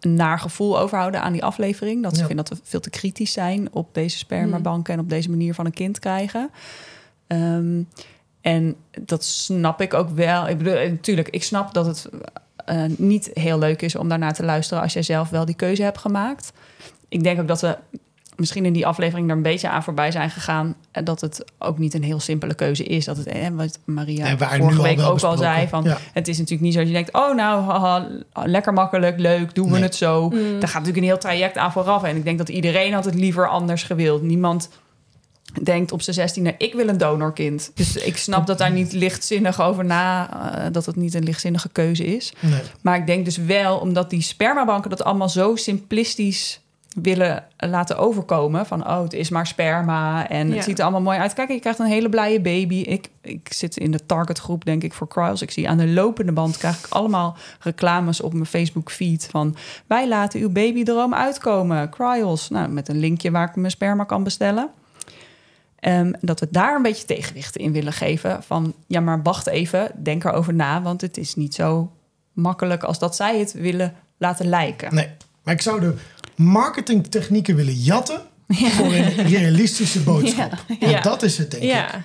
[0.00, 2.02] een naar gevoel overhouden aan die aflevering.
[2.02, 2.26] Dat ze Ja.
[2.26, 5.66] vinden dat we veel te kritisch zijn op deze spermabanken en op deze manier van
[5.66, 6.50] een kind krijgen.
[7.26, 7.82] Ehm,
[8.40, 10.48] en dat snap ik ook wel.
[10.48, 12.08] Ik bedoel, eh, natuurlijk, ik snap dat het
[12.64, 15.82] eh, niet heel leuk is om daarnaar te luisteren als jij zelf wel die keuze
[15.82, 16.52] hebt gemaakt.
[17.08, 17.76] Ik denk ook dat we
[18.38, 20.74] misschien in die aflevering er een beetje aan voorbij zijn gegaan.
[20.90, 23.04] En dat het ook niet een heel simpele keuze is.
[23.04, 25.68] Dat het, eh, wat Maria Nee, vorige week wel ook al zei.
[25.68, 25.98] Van, Ja.
[26.12, 29.70] Het is natuurlijk niet zo dat je denkt, oh nou, haha, lekker makkelijk, leuk, doen
[29.70, 30.28] we het zo.
[30.28, 30.32] Mm.
[30.32, 32.02] Daar gaat natuurlijk een heel traject aan vooraf.
[32.02, 34.22] En ik denk dat iedereen had het liever anders gewild.
[34.22, 34.68] Niemand
[35.62, 37.70] denkt op zijn zestiende, ik wil een donorkind.
[37.74, 41.68] Dus ik snap dat daar niet lichtzinnig over na, eh, dat het niet een lichtzinnige
[41.68, 42.32] keuze is.
[42.40, 42.60] Nee.
[42.80, 46.60] Maar ik denk dus wel, omdat die spermabanken dat allemaal zo simplistisch
[47.02, 48.66] willen laten overkomen.
[48.66, 50.54] Van, oh, het is maar sperma en Ja.
[50.54, 51.32] het ziet er allemaal mooi uit.
[51.32, 52.74] Kijk, je krijgt een hele blije baby.
[52.74, 55.42] Ik, ik zit in de targetgroep, denk ik, voor Cryos.
[55.42, 59.56] Ik zie aan de lopende band, krijg ik allemaal reclames op mijn Facebook feed van...
[59.86, 62.48] wij laten uw babydroom uitkomen, Cryos.
[62.48, 64.70] Nou, met een linkje waar ik mijn sperma kan bestellen.
[65.80, 68.42] Ehm, dat we daar een beetje tegenwicht in willen geven.
[68.42, 70.82] Van ja, maar wacht even, denk erover na.
[70.82, 71.92] Want het is niet zo
[72.32, 74.94] makkelijk als dat zij het willen laten lijken.
[74.94, 75.08] nee.
[75.42, 75.94] Maar ik zou de
[76.36, 80.52] marketingtechnieken willen jatten voor een realistische boodschap.
[80.80, 80.96] Ja.
[80.96, 82.00] En dat is het, denk ik.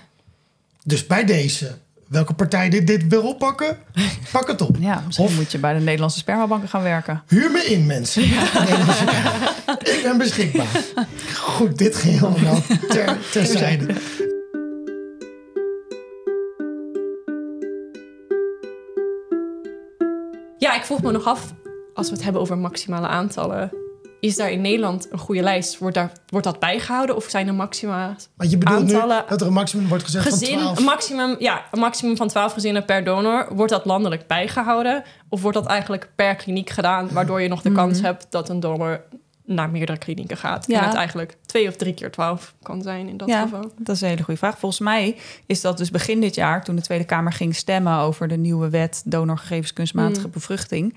[0.84, 1.78] Dus bij deze,
[2.14, 3.78] welke partij dit, dit wil oppakken,
[4.32, 4.76] pak het op.
[4.90, 7.24] Ja, misschien Of moet je bij de Nederlandse spermabanken gaan werken.
[7.28, 8.24] huur me in, mensen.
[9.94, 10.68] Ik- ben beschikbaar.
[11.36, 13.86] Goed, dit ging allemaal ter, terzijde.
[20.58, 21.54] Ja, ik vroeg me nog af,
[21.94, 23.72] als we het hebben over maximale aantallen,
[24.24, 25.78] is daar in Nederland een goede lijst?
[25.78, 29.42] Wordt, daar, wordt dat bijgehouden of zijn er maxima Want je bedoelt nu Aantallen- dat
[29.42, 30.78] er een maximum wordt gezegd gezin, van 12.
[30.78, 33.48] een maximum, ja, een maximum van 12 gezinnen per donor?
[33.56, 35.04] Wordt dat landelijk bijgehouden?
[35.30, 38.60] Of wordt dat eigenlijk per kliniek gedaan, waardoor je nog de kans hebt dat een
[38.60, 39.02] donor
[39.46, 40.68] naar meerdere klinieken gaat?
[40.68, 40.80] Ja.
[40.80, 43.72] En het eigenlijk twee of drie keer 12 kan zijn in dat ja, geval.
[43.78, 44.58] dat is een hele goede vraag.
[44.58, 48.28] Volgens mij is dat dus begin dit jaar, toen de Tweede Kamer ging stemmen over
[48.28, 50.96] de nieuwe wet donorgegevens kunstmatige bevruchting,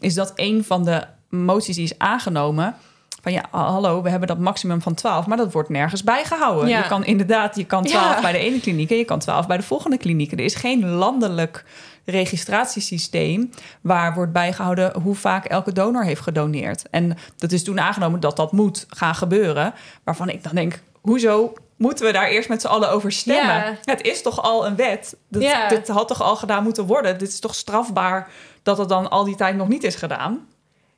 [0.00, 2.74] is dat een van de moties die is aangenomen.
[3.22, 6.68] Van ja, hallo, we hebben dat maximum van 12, maar dat wordt nergens bijgehouden.
[6.68, 6.78] Ja.
[6.78, 8.20] Je kan inderdaad, je kan 12 Ja.
[8.20, 10.32] bij de ene kliniek en je kan 12 bij de volgende kliniek.
[10.32, 11.64] Er is geen landelijk
[12.04, 16.90] registratiesysteem waar wordt bijgehouden hoe vaak elke donor heeft gedoneerd.
[16.90, 19.74] En dat is toen aangenomen dat dat moet gaan gebeuren.
[20.04, 23.54] Waarvan ik dan denk, hoezo moeten we daar eerst met z'n allen over stemmen?
[23.54, 23.76] Ja.
[23.84, 25.16] Het is toch al een wet?
[25.28, 25.68] Dat, Ja.
[25.68, 27.18] Dit had toch al gedaan moeten worden?
[27.18, 28.28] Dit is toch strafbaar
[28.62, 30.46] dat het dan al die tijd nog niet is gedaan?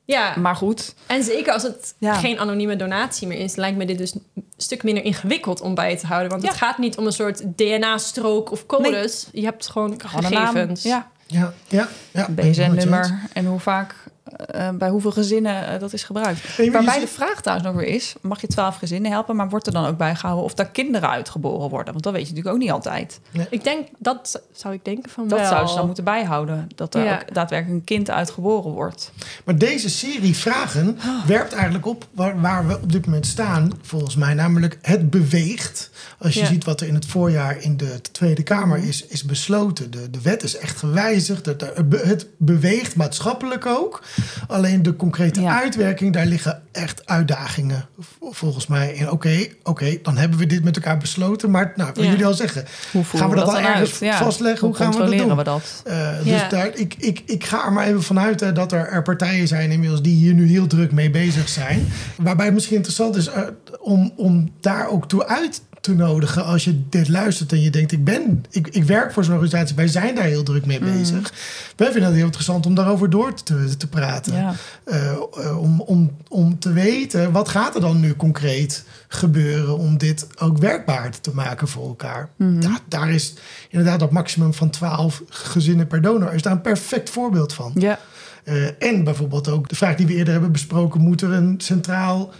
[0.04, 2.14] Ja, Maar goed, en zeker als het Ja.
[2.14, 4.24] geen anonieme donatie meer is, lijkt me dit dus een
[4.56, 6.30] stuk minder ingewikkeld om bij te houden.
[6.30, 9.26] Want het gaat niet om een soort DNA-strook of codes.
[9.32, 10.82] Je hebt gewoon gewoon gegevens.
[10.82, 12.28] Ja, Ja, ja, ja.
[12.30, 16.58] BSN-nummer en hoe vaak, eh, bij hoeveel gezinnen eh, dat is gebruikt.
[16.58, 19.66] Nee, Waarbij de vraag trouwens nog weer is, mag je twaalf gezinnen helpen, maar wordt
[19.66, 21.92] er dan ook bijgehouden of daar kinderen uitgeboren worden?
[21.92, 23.20] Want dat weet je natuurlijk ook niet altijd.
[23.50, 25.48] Ik denk, dat zou ik denken van Dat wel.
[25.48, 27.14] zouden ze dan moeten bijhouden, dat er Ja.
[27.14, 29.12] ook daadwerkelijk een kind uitgeboren wordt.
[29.44, 31.24] Maar deze serie vragen Ah.
[31.26, 34.34] werpt eigenlijk op waar, waar we op dit moment staan, volgens mij.
[34.34, 35.90] Namelijk, het beweegt.
[36.18, 36.46] Als je Ja.
[36.46, 39.90] ziet wat er in het voorjaar in de Tweede Kamer is, is besloten.
[39.90, 41.46] De, de wet is echt gewijzigd.
[41.46, 44.02] Het, het beweegt maatschappelijk ook.
[44.46, 45.60] Alleen de concrete Ja.
[45.60, 47.86] uitwerking, daar liggen echt uitdagingen
[48.30, 48.92] volgens mij.
[48.94, 49.10] in.
[49.10, 51.50] Oké, oké, dan hebben we dit met elkaar besloten.
[51.50, 52.10] Maar nou, wat Ja.
[52.10, 54.66] jullie al zeggen, Hoe gaan we dat, dan ergens vastleggen?
[54.66, 55.36] Hoe, gaan we dat doen?
[55.36, 55.82] we dat?
[55.86, 56.38] Uh, Ja.
[56.38, 59.48] Dus daar, ik, ik, ik ga er maar even vanuit hè, dat er, er partijen
[59.48, 61.88] zijn inmiddels die hier nu heel druk mee bezig zijn.
[62.16, 63.34] Waarbij het misschien interessant is uh,
[63.80, 67.92] om, om daar ook toe uit te nodigen als je dit luistert en je denkt
[67.92, 70.92] ik ben, ik, ik werk voor zo'n organisatie, wij zijn daar heel druk mee Mhm.
[70.92, 71.32] bezig.
[71.76, 74.32] Wij vinden het heel interessant om daarover door te, te praten.
[74.34, 74.54] Ja.
[74.84, 79.98] Uh, uh, om, om, om te weten wat gaat er dan nu concreet gebeuren om
[79.98, 82.28] dit ook werkbaar te maken voor elkaar.
[82.36, 82.62] Mhm.
[82.62, 83.34] Ja, daar is
[83.70, 87.72] inderdaad dat maximum van 12 gezinnen per donor is daar een perfect voorbeeld van.
[87.74, 87.98] Ja.
[88.44, 92.30] Uh, en bijvoorbeeld ook de vraag die we eerder hebben besproken: moet er een centraal,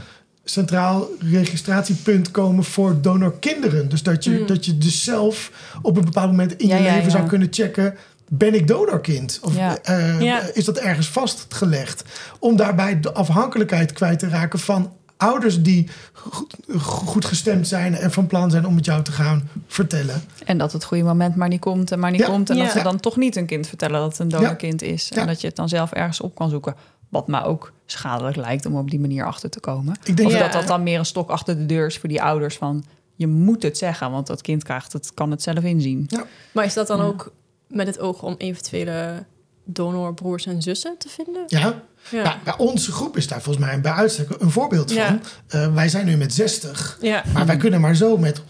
[0.45, 3.89] centraal registratiepunt komen voor donorkinderen?
[3.89, 4.47] Dus dat je, Mm.
[4.47, 5.51] dat je dus zelf
[5.83, 7.11] op een bepaald moment in Ja, je ja, leven ja.
[7.11, 7.95] zou kunnen checken.
[8.29, 9.39] Ben ik donorkind?
[9.43, 10.41] Of uh, Ja.
[10.55, 12.05] is dat ergens vastgelegd?
[12.39, 18.13] Om daarbij de afhankelijkheid kwijt te raken van ouders die goed, goed gestemd zijn en
[18.13, 20.23] van plan zijn om het jou te gaan vertellen.
[20.45, 22.27] En dat het goede moment maar niet komt en maar niet Ja.
[22.27, 22.51] komt.
[22.51, 25.09] En dat ze dan toch niet een kind vertellen dat het een donorkind is.
[25.09, 25.21] Ja.
[25.21, 26.75] En dat je het dan zelf ergens op kan zoeken.
[27.09, 29.97] Wat mij ook schadelijk lijkt om op die manier achter te komen.
[30.05, 30.43] Ik denk Of Ja.
[30.43, 32.57] dat dat dan meer een stok achter de deur is voor die ouders.
[32.57, 36.09] Van je moet het zeggen, want dat kind krijgt het, kan het zelf inzien.
[36.53, 37.05] Maar is dat dan Ja.
[37.05, 37.33] ook
[37.67, 39.25] met het oog om eventuele
[39.65, 41.43] donorbroers en zussen te vinden?
[41.47, 42.23] Ja, Ja.
[42.23, 45.07] Nou, bij onze groep is daar volgens mij bij uitstek een voorbeeld Ja.
[45.07, 45.21] van.
[45.61, 47.25] Uh, wij zijn nu met 60, ja.
[47.33, 48.43] maar wij kunnen maar zo met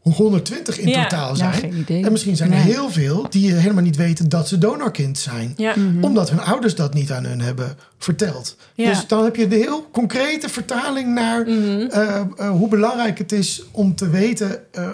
[0.00, 1.02] 120 in Ja.
[1.02, 1.52] totaal Ja, zijn.
[1.52, 2.04] geen idee.
[2.04, 2.72] en misschien zijn er Nee.
[2.72, 5.52] heel veel die helemaal niet weten dat ze donorkind zijn.
[5.56, 5.74] Ja.
[5.76, 6.04] Mhm.
[6.04, 8.56] Omdat hun ouders dat niet aan hun hebben verteld.
[8.74, 8.88] Ja.
[8.88, 11.52] Dus dan heb je de heel concrete vertaling naar Mhm.
[11.54, 14.88] uh, uh, hoe belangrijk het is om te weten uh,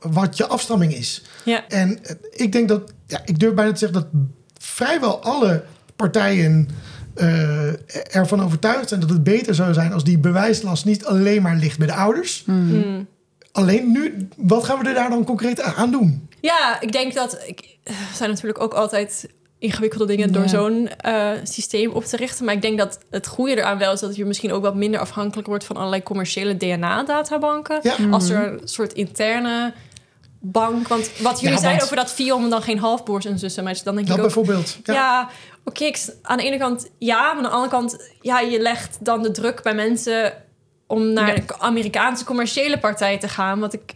[0.00, 1.22] wat je afstamming is.
[1.44, 1.68] Ja.
[1.68, 4.08] En uh, ik denk dat, ja, ik durf bijna te zeggen dat
[4.72, 5.64] vrijwel alle
[5.96, 6.68] partijen
[7.16, 11.56] uh, ervan overtuigd zijn dat het beter zou zijn als die bewijslast niet alleen maar
[11.56, 12.42] ligt bij de ouders.
[12.46, 13.06] Mm.
[13.52, 16.28] Alleen nu, wat gaan we er daar dan concreet aan doen?
[16.40, 17.38] Ja, ik denk dat.
[17.46, 22.44] Ik, er zijn natuurlijk ook altijd ingewikkelde dingen door zo'n uh, systeem op te richten.
[22.44, 25.00] Maar ik denk dat het goede eraan wel is dat je misschien ook wat minder
[25.00, 27.80] afhankelijk wordt van allerlei commerciële DNA-databanken.
[27.82, 27.94] Ja.
[28.10, 29.72] Als er een soort interne
[30.44, 30.88] bank.
[30.88, 33.80] Want wat jullie Ja, zeiden want- over dat Vion dan geen halfbroers en zussen, maar
[33.84, 34.34] dan denk Dat ik ook.
[34.34, 34.78] bijvoorbeeld.
[34.84, 35.28] Ja, Ja.
[35.64, 35.90] oké,
[36.22, 39.30] aan de ene kant ja, maar aan de andere kant, ja, je legt dan de
[39.30, 40.32] druk bij mensen
[40.86, 41.34] om naar Ja.
[41.36, 43.60] een Amerikaanse commerciële partij te gaan.
[43.60, 43.94] Wat ik,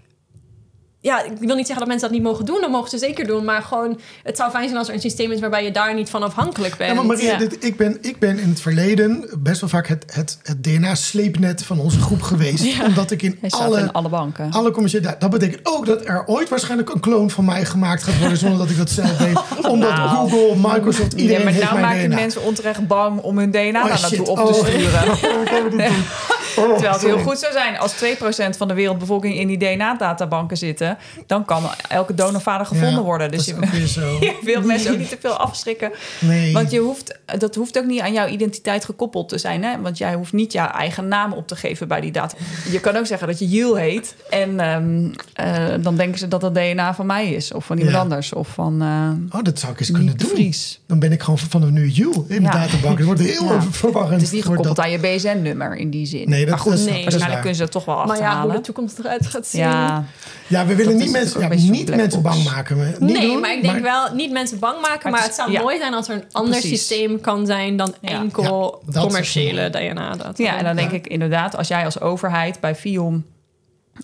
[1.07, 3.27] ja, ik wil niet zeggen dat mensen dat niet mogen doen, dat mogen ze zeker
[3.27, 5.95] doen, maar gewoon, het zou fijn zijn als er een systeem is waarbij je daar
[5.95, 6.95] niet van afhankelijk bent.
[6.97, 7.37] Ja, maar Ja.
[7.39, 11.65] dit, ik, ben, ik ben in het verleden best wel vaak het, het, het DNA-sleepnet
[11.65, 12.65] van onze groep geweest.
[12.65, 12.85] Ja.
[12.85, 14.51] Omdat ik in alle, in alle banken.
[14.51, 15.17] alle commerciële...
[15.19, 18.39] Dat betekent ook dat er ooit waarschijnlijk een kloon van mij gemaakt gaat worden...
[18.39, 19.39] zonder dat ik dat zelf weet.
[19.73, 20.31] Omdat Nou.
[20.31, 22.15] Google, Microsoft, iedereen ja, maar heeft nou mijn maak je DNA.
[22.21, 24.47] mensen onterecht bang om hun DNA Oh, naartoe op Oh.
[24.47, 25.85] te sturen.
[25.87, 25.93] Ik
[26.57, 30.57] Oh, Terwijl het heel goed zou zijn als 2% van de wereldbevolking in die DNA-databanken
[30.57, 33.31] zitten, dan kan elke donorvader gevonden Ja, worden.
[33.31, 34.17] Dus dat je, is ook weer zo.
[34.27, 35.91] je wilt mensen ook niet te veel afschrikken.
[36.21, 36.53] Nee.
[36.53, 39.65] Want je hoeft, dat hoeft ook niet aan jouw identiteit gekoppeld te zijn.
[39.65, 39.81] Hè?
[39.81, 42.37] Want jij hoeft niet jouw eigen naam op te geven bij die data.
[42.71, 44.15] Je kan ook zeggen dat je Jill heet.
[44.31, 47.53] En ehm, eh, dan denken ze dat dat DNA van mij is.
[47.53, 48.03] Of van iemand Ja.
[48.03, 48.33] anders.
[48.33, 50.29] Of van eh Oh, dat zou ik eens kunnen doen.
[50.29, 50.81] Vries.
[50.87, 52.51] Dan ben ik gewoon van nu Jules in Ja.
[52.51, 52.97] de databank.
[52.97, 54.13] Het wordt heel verwarrend.
[54.13, 54.85] Het is niet gekoppeld dat.
[54.85, 56.29] aan je BSN-nummer in die zin.
[56.29, 56.95] Nee, dat, maar goed, dat is- nee.
[56.95, 57.41] dat waarschijnlijk waar.
[57.41, 59.61] kunnen ze dat toch wel maar ja, hoe de toekomst eruit gaat zien.
[59.61, 60.05] ja,
[60.49, 62.77] Ja, we willen Dat niet mensen, ja, niet mensen bang maken.
[62.77, 65.01] maar Niet nee, doen, maar ik denk wel niet mensen bang maken.
[65.03, 65.61] Maar Maar het is- zou ja.
[65.63, 66.79] mooi zijn als er een ander Precies.
[66.87, 69.89] systeem kan zijn dan enkel dat commerciële mooi.
[69.91, 70.33] DNA-data.
[70.45, 73.25] ja, en dan denk ik inderdaad, als jij als overheid bij FIOM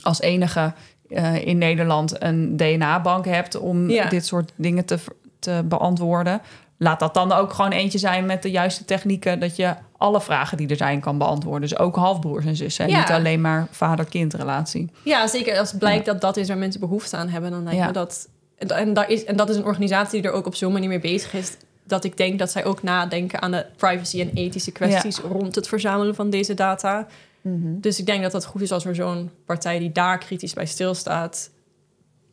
[0.02, 0.72] als enige
[1.08, 4.08] eh, in Nederland een DNA-bank hebt om Ja.
[4.08, 4.98] dit soort dingen te,
[5.38, 6.40] te beantwoorden,
[6.82, 10.56] laat dat dan ook gewoon eentje zijn met de juiste technieken, dat je alle vragen
[10.56, 11.68] die er zijn kan beantwoorden.
[11.68, 12.98] Dus ook halfbroers en zussen, en Ja.
[12.98, 14.90] niet alleen maar vader-kind relatie.
[15.04, 17.86] Ja, zeker als blijkt dat dat is waar mensen behoefte aan hebben, dan lijkt Ja.
[17.86, 18.28] me dat.
[18.56, 21.00] En, daar is, en dat is een organisatie die er ook op zo'n manier mee
[21.00, 21.56] bezig is.
[21.84, 25.68] dat ik denk dat zij ook nadenken aan de privacy en ethische kwesties rond het
[25.68, 27.06] verzamelen van deze data.
[27.40, 27.80] Mhm.
[27.80, 30.66] Dus ik denk dat het goed is als er zo'n partij die daar kritisch bij
[30.66, 31.50] stilstaat,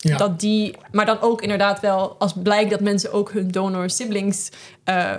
[0.01, 0.17] Ja.
[0.17, 4.49] dat die, maar dan ook inderdaad wel als blijkt dat mensen ook hun donor siblings
[4.83, 5.15] eh,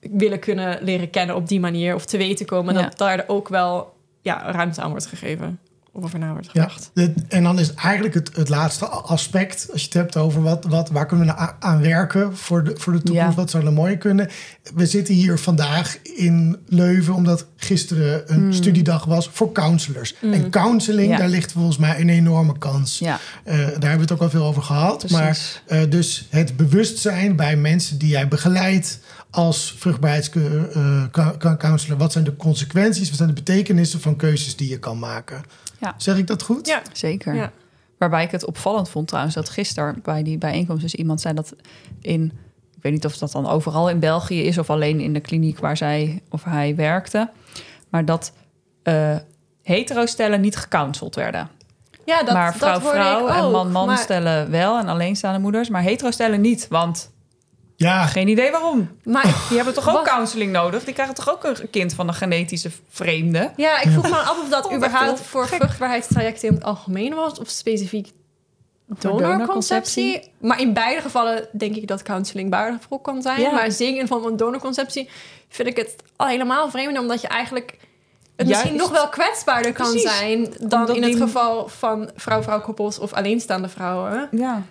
[0.00, 2.82] willen kunnen leren kennen op die manier of te weten komen, Ja.
[2.82, 5.60] dat daar ook wel ja, ruimte aan wordt gegeven.
[5.92, 6.90] Over na wordt Ja, gedacht.
[6.94, 10.64] dit- en dan is eigenlijk het, het laatste aspect, als je het hebt over wat,
[10.64, 13.34] wat, waar kunnen we nou aan werken voor de, voor de toekomst, Ja.
[13.34, 14.28] wat zou er mooi kunnen.
[14.74, 20.14] We zitten hier vandaag in Leuven omdat gisteren een studiedag was voor counselors.
[20.20, 21.12] En counseling, Hmm.
[21.12, 21.18] Ja.
[21.18, 22.98] daar ligt volgens mij een enorme kans.
[22.98, 24.98] Ja, Eh, daar hebben we het ook al veel over gehad.
[24.98, 25.16] Precies.
[25.18, 28.98] Maar eh, dus het bewustzijn bij mensen die jij begeleidt
[29.30, 31.98] als vruchtbaarheidscounselor.
[31.98, 35.42] wat zijn de consequenties, wat zijn de betekenissen van keuzes die je kan maken?
[35.80, 35.94] Ja.
[35.96, 36.66] Zeg ik dat goed?
[36.66, 37.34] Ja, zeker.
[37.34, 37.52] Ja.
[37.98, 41.54] Waarbij ik het opvallend vond trouwens dat gisteren bij die bijeenkomst dus iemand zei dat
[42.00, 42.24] in,
[42.76, 45.58] ik weet niet of dat dan overal in België is of alleen in de kliniek
[45.58, 47.30] waar zij of hij werkte,
[47.88, 48.32] maar dat
[48.82, 49.16] eh
[49.62, 51.48] hetero-stellen niet gecounseld werden.
[52.04, 55.68] ja dat, maar dat hoorde vrouw-vrouw ik en man-man maar- stellen wel en alleenstaande moeders,
[55.68, 57.10] maar hetero-stellen niet, want
[57.86, 58.90] Ja, geen idee waarom.
[59.04, 60.84] Maar Die hebben toch ook Wat- counseling nodig?
[60.84, 63.50] Die krijgen toch ook een kind van een genetische vreemde?
[63.56, 65.58] Ja, ik vroeg me af of dat Oh, überhaupt voor gek.
[65.60, 68.10] vruchtbaarheidstrajecten in het algemeen was of specifiek
[68.86, 70.32] donorconceptie.
[70.40, 73.40] Maar in beide gevallen denk ik dat counseling waardevol kan zijn.
[73.40, 73.50] Ja.
[73.52, 75.08] Maar zeker in van een donorconceptie
[75.48, 77.76] vind ik het al helemaal vreemd, omdat je eigenlijk
[78.36, 78.50] het Juist.
[78.64, 80.16] misschien nog wel kwetsbaarder kan Precies.
[80.18, 84.28] zijn dan Omdat in het die- geval van vrouw-vrouw koppels of alleenstaande vrouwen.
[84.30, 84.62] Ja.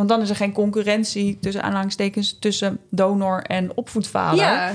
[0.00, 4.38] Want dan is er geen concurrentie tussen aanhalingstekens tussen donor en opvoedvader.
[4.44, 4.72] Ja,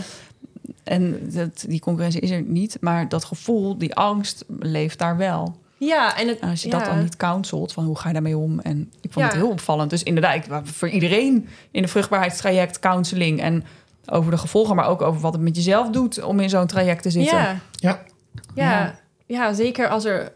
[0.83, 5.55] En dat, die concurrentie is er niet, maar dat gevoel, die angst leeft daar wel.
[5.77, 6.77] ja, en het, En als je ja.
[6.77, 8.59] dat dan niet counselt, van hoe ga je daarmee om?
[8.59, 9.31] En ik vond Ja.
[9.31, 9.89] het heel opvallend.
[9.89, 13.63] Dus inderdaad, ik- voor iedereen in de vruchtbaarheidstraject counseling en
[14.05, 17.01] over de gevolgen, maar ook over wat het met jezelf doet om in zo'n traject
[17.03, 17.37] te zitten.
[17.37, 17.59] Ja.
[17.71, 18.03] ja.
[18.55, 18.95] Ja, Ja.
[19.25, 19.53] ja.
[19.53, 20.31] zeker als er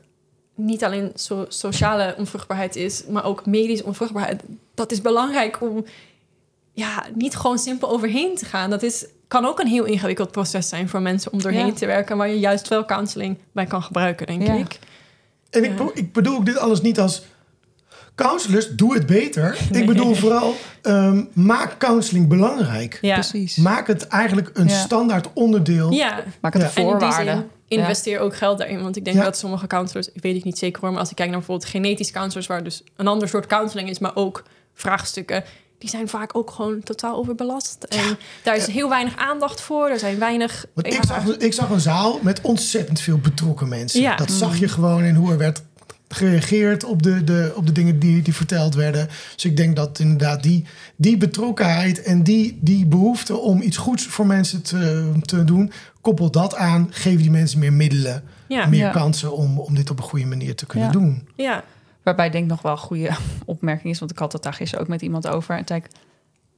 [0.55, 4.43] niet alleen so- sociale onvruchtbaarheid is, maar ook medische onvruchtbaarheid.
[4.79, 5.85] Dat is belangrijk om
[6.71, 8.69] ja, niet gewoon simpel overheen te gaan.
[8.69, 11.73] Dat is, kan ook een heel ingewikkeld proces zijn voor mensen om doorheen Ja.
[11.73, 14.53] te werken, waar je juist wel counseling bij kan gebruiken, denk Ja.
[14.53, 14.79] ik.
[15.49, 17.23] En ik, ik bedoel ook dit alles niet als
[18.15, 19.57] counselors, doe het beter.
[19.71, 19.81] Nee.
[19.81, 22.97] Ik bedoel vooral, ehm, maak counseling belangrijk.
[23.01, 23.55] Ja, Precies.
[23.55, 24.79] Maak het eigenlijk een Ja.
[24.79, 25.91] standaard onderdeel.
[25.91, 26.23] ja.
[26.41, 27.31] Maak het een in voorwaarde.
[27.31, 28.81] zin investeer ook geld daarin.
[28.81, 29.23] Want ik denk Ja.
[29.23, 31.69] dat sommige counselors, ik weet het niet zeker hoor, maar als ik kijk naar bijvoorbeeld
[31.69, 34.43] genetisch counselors, waar dus een ander soort counseling is, maar ook
[34.79, 35.43] vraagstukken,
[35.77, 37.83] die zijn vaak ook gewoon totaal overbelast.
[37.83, 39.89] En daar is heel weinig aandacht voor.
[39.89, 40.65] Er zijn weinig.
[40.73, 44.01] Want ik, zag, ik zag een zaal met ontzettend veel betrokken mensen.
[44.01, 44.15] Ja.
[44.15, 45.61] Dat zag je gewoon in hoe er werd
[46.07, 49.07] gereageerd op de, de, op de dingen die, die verteld werden.
[49.35, 50.65] Dus ik denk dat inderdaad die,
[50.95, 56.31] die betrokkenheid en die, die behoefte om iets goeds voor mensen te, te doen, koppel
[56.31, 58.91] dat aan, geef die mensen meer middelen, ja, meer Ja.
[58.91, 60.93] kansen om, om dit op een goede manier te kunnen Ja.
[60.93, 61.27] doen.
[61.35, 61.63] ja,
[62.09, 63.09] Waarbij ik denk nog wel een goede
[63.45, 65.55] opmerking is, want ik had het daar gisteren ook met iemand over.
[65.57, 65.87] En zei ik,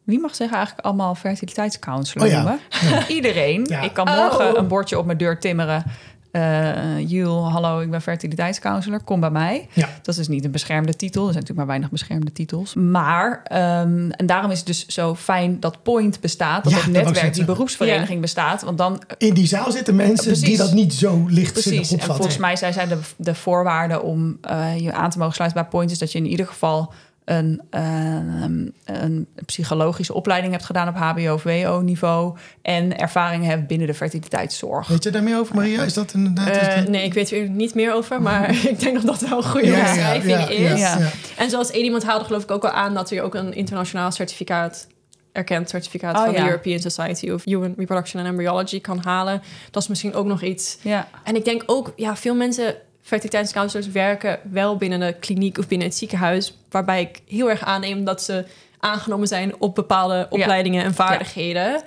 [0.03, 2.41] wie mag zeggen eigenlijk allemaal fertiliteitscounselor Oh ja.
[2.41, 2.59] noemen?
[3.17, 3.65] Iedereen.
[3.69, 3.81] Ja.
[3.81, 4.15] Ik kan Oh.
[4.15, 5.83] morgen een bordje op mijn deur timmeren.
[6.31, 9.03] Eh Jules, hallo, ik ben fertiliteitscounselor.
[9.03, 9.67] Kom bij mij.
[9.73, 9.89] Ja.
[10.01, 11.27] Dat is niet een beschermde titel.
[11.27, 12.73] Er zijn natuurlijk maar weinig beschermde titels.
[12.73, 16.63] Maar, ehm, en daarom is het dus zo fijn dat Point bestaat.
[16.63, 18.61] Dat Ja, het dat netwerk, die beroepsvereniging bestaat.
[18.61, 20.47] Want dan In die zaal zitten mensen Precies.
[20.47, 21.89] die dat niet zo lichtzinnig Precies.
[21.89, 22.15] En opvatten.
[22.15, 25.69] volgens mij zijn zij de, de voorwaarden om eh, je aan te mogen sluiten bij
[25.69, 25.91] Point...
[25.91, 26.93] is dat je in ieder geval
[27.37, 32.37] een, ehm, een psychologische opleiding hebt gedaan op HBO of WO-niveau...
[32.61, 34.87] en ervaring hebt binnen de fertiliteitszorg.
[34.87, 35.83] Weet je daar meer over, Maria?
[35.83, 36.47] Is dat inderdaad...
[36.55, 39.29] is Eh, dat- nee, ik weet er niet meer over, maar ik denk dat dat
[39.29, 40.79] wel een goede Ja, ja, omschrijving ja, is.
[40.79, 41.09] ja, ja.
[41.37, 44.87] En zoals Edimond haalde, geloof ik ook al aan dat je ook een internationaal certificaat,
[45.31, 46.39] erkend certificaat Oh, van ja.
[46.39, 49.41] de European Society of Human Reproduction and Embryology kan halen.
[49.71, 50.77] Dat is misschien ook nog iets.
[50.81, 55.67] Ja, En ik denk ook, ja, veel mensen, fertiliteitscounselors, werken wel binnen de kliniek of
[55.67, 58.45] binnen het ziekenhuis, waarbij ik heel erg aanneem dat ze
[58.79, 61.81] aangenomen zijn op bepaalde opleidingen en vaardigheden.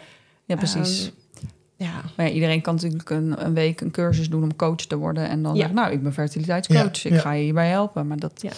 [0.45, 1.05] ja precies.
[1.07, 1.13] Ehm,
[1.77, 1.93] ja.
[2.17, 5.29] maar ja, iedereen kan natuurlijk een, een week een cursus doen om coach te worden...
[5.29, 5.59] en dan Ja.
[5.59, 7.21] zeggen, nou, ik ben fertiliteitscoach, Ja, ik ja.
[7.21, 8.07] ga je hierbij helpen.
[8.07, 8.51] Maar dat, Ja.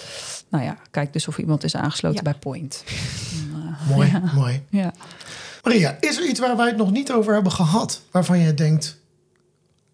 [0.48, 2.22] nou ja, kijk dus of iemand is aangesloten Ja.
[2.30, 2.84] bij Point.
[2.86, 4.22] Eh, Mooi, Ja.
[4.34, 4.62] mooi.
[4.70, 4.92] ja.
[5.62, 8.02] Maria, is er iets waar wij het nog niet over hebben gehad?
[8.10, 8.98] Waarvan je denkt,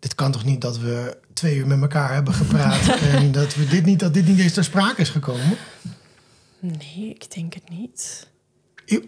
[0.02, 2.88] dit kan toch niet dat we twee uur met elkaar hebben gepraat...
[3.14, 5.56] en dat, we dit niet, dat dit niet eens ter sprake is gekomen?
[6.58, 8.26] Nee, ik denk het niet.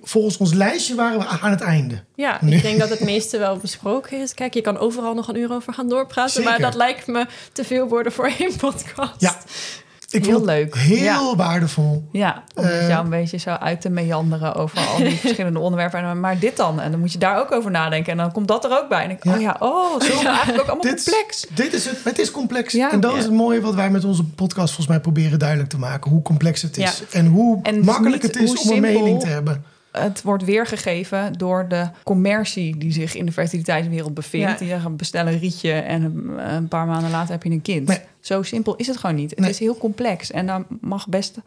[0.02, 2.04] Volgens ons lijstje waren we aan het einde.
[2.14, 4.34] Ja, ik denk dat het meeste wel besproken is.
[4.34, 7.64] Kijk, je kan overal nog een uur over gaan doorpraten, maar dat lijkt me te
[7.64, 9.20] veel woorden voor één podcast.
[9.20, 9.38] Ja.
[10.14, 10.74] Ik Heel vond het leuk.
[10.76, 11.36] Heel Ja.
[11.36, 12.08] waardevol.
[12.12, 12.88] Ja, om Eh.
[12.88, 16.00] jou een beetje zo uit te meanderen over al die verschillende onderwerpen.
[16.04, 16.80] En, maar dit dan?
[16.80, 18.12] En dan moet je daar ook over nadenken.
[18.12, 19.04] En dan komt dat er ook bij.
[19.04, 19.34] En ik, Ja.
[19.34, 21.46] oh ja, oh, zo eigenlijk ook allemaal Dit- complex.
[21.54, 21.98] Dit is het.
[22.04, 22.72] Het is complex.
[22.72, 22.92] Ja.
[22.92, 23.18] en dat Ja.
[23.18, 26.10] is het mooie wat wij met onze podcast volgens mij proberen duidelijk te maken.
[26.10, 26.98] Hoe complex het is.
[26.98, 27.18] Ja.
[27.18, 29.64] En hoe En het is makkelijk niet het is om een mening te hebben.
[29.98, 34.50] Het wordt weergegeven door de commercie die zich in de fertiliteitswereld bevindt.
[34.50, 34.56] Ja.
[34.58, 37.88] Die zeggen, bestel een rietje en een, een paar maanden later heb je een kind.
[37.88, 37.98] Nee.
[38.20, 39.30] Zo simpel is het gewoon niet.
[39.30, 39.50] Het Nee.
[39.50, 40.30] is heel complex.
[40.30, 41.38] En dan mag best,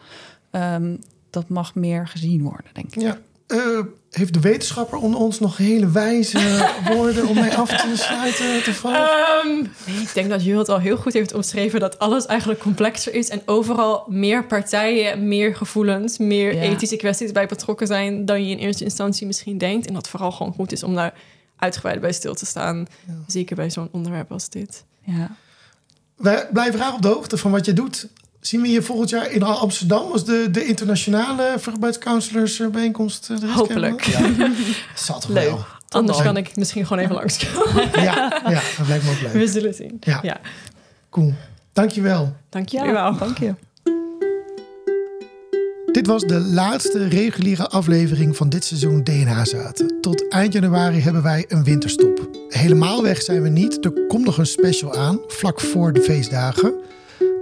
[0.52, 0.96] ehm,
[1.30, 3.02] dat mag meer gezien worden, denk ik.
[3.02, 3.18] Ja.
[3.48, 3.80] Eh,
[4.12, 6.40] heeft de wetenschapper onder ons nog hele wijze
[6.94, 9.10] woorden om mij af te sluiten te vallen?
[9.10, 12.60] Ehm, nee, ik denk dat Jules het al heel goed heeft omschreven dat alles eigenlijk
[12.60, 16.62] complexer is en overal meer partijen, meer gevoelens, meer Ja.
[16.62, 19.88] ethische kwesties bij betrokken zijn dan je in eerste instantie misschien denkt.
[19.88, 21.14] En dat vooral gewoon goed is om daar
[21.58, 22.86] uitgebreid bij stil te staan.
[23.28, 24.84] Zeker bij zo'n onderwerp als dit.
[25.04, 25.36] Ja.
[26.16, 28.08] Wij blijven graag op de hoogte van wat je doet.
[28.48, 33.30] Zien we je volgend jaar in Amsterdam als de, de internationale vruchtbaarheidscounselors eh, bijeenkomst?
[33.30, 34.04] eh, Hopelijk.
[34.04, 34.52] Ja.
[34.96, 35.44] Zal toch Leuk.
[35.44, 35.66] wel.
[35.90, 36.26] Anders dan.
[36.26, 37.90] kan ik misschien gewoon even langskomen.
[37.94, 39.32] Ja, ja, dat lijkt me ook leuk.
[39.32, 39.98] We zullen zien.
[40.00, 40.20] Ja.
[40.22, 40.40] ja.
[41.10, 41.34] Cool.
[41.74, 42.36] Dankjewel.
[42.50, 43.18] Dank jullie wel.
[43.18, 43.54] dank je.
[45.92, 49.98] Dit was de laatste reguliere aflevering van dit seizoen DNA Zaten.
[50.02, 52.30] Tot eind januari hebben wij een winterstop.
[52.50, 53.86] Helemaal weg zijn we niet.
[53.86, 56.74] Er komt nog een special aan, vlak voor de feestdagen.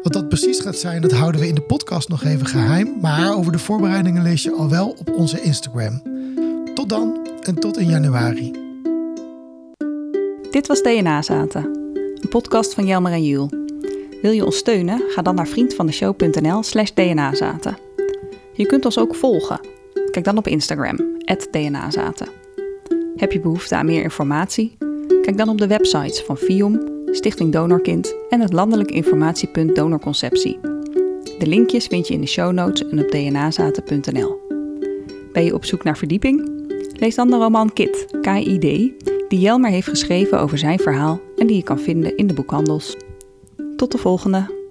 [0.06, 2.97] Wat dat precies gaat zijn, dat houden we in de podcast nog even geheim.
[3.01, 6.01] Maar over de voorbereidingen lees je al wel op onze Instagram.
[6.74, 8.51] Tot dan en tot in januari.
[10.51, 11.64] Dit was DNA Zaten,
[12.22, 13.51] een podcast van Jelmer en Jules.
[14.22, 15.01] Wil je ons steunen?
[15.08, 17.78] Ga dan naar vriendvandeshow.nl slash dnazaten.
[18.53, 19.60] Je kunt ons ook volgen.
[20.12, 20.99] Kijk dan op Instagram,
[21.51, 22.28] dnazaten.
[23.16, 24.78] Heb je behoefte aan meer informatie?
[25.22, 30.59] Kijk dan op de websites van FIOM, Stichting Donorkind en het landelijk informatiepunt Donorconceptie.
[31.39, 34.39] De linkjes vind je in de show notes en op dnazaten.nl.
[35.34, 36.49] Ben je op zoek naar verdieping?
[36.93, 38.61] Lees dan de roman Kit, KID,
[39.28, 42.95] die Jelmer heeft geschreven over zijn verhaal en die je kan vinden in de boekhandels.
[43.76, 44.64] Tot de volgende!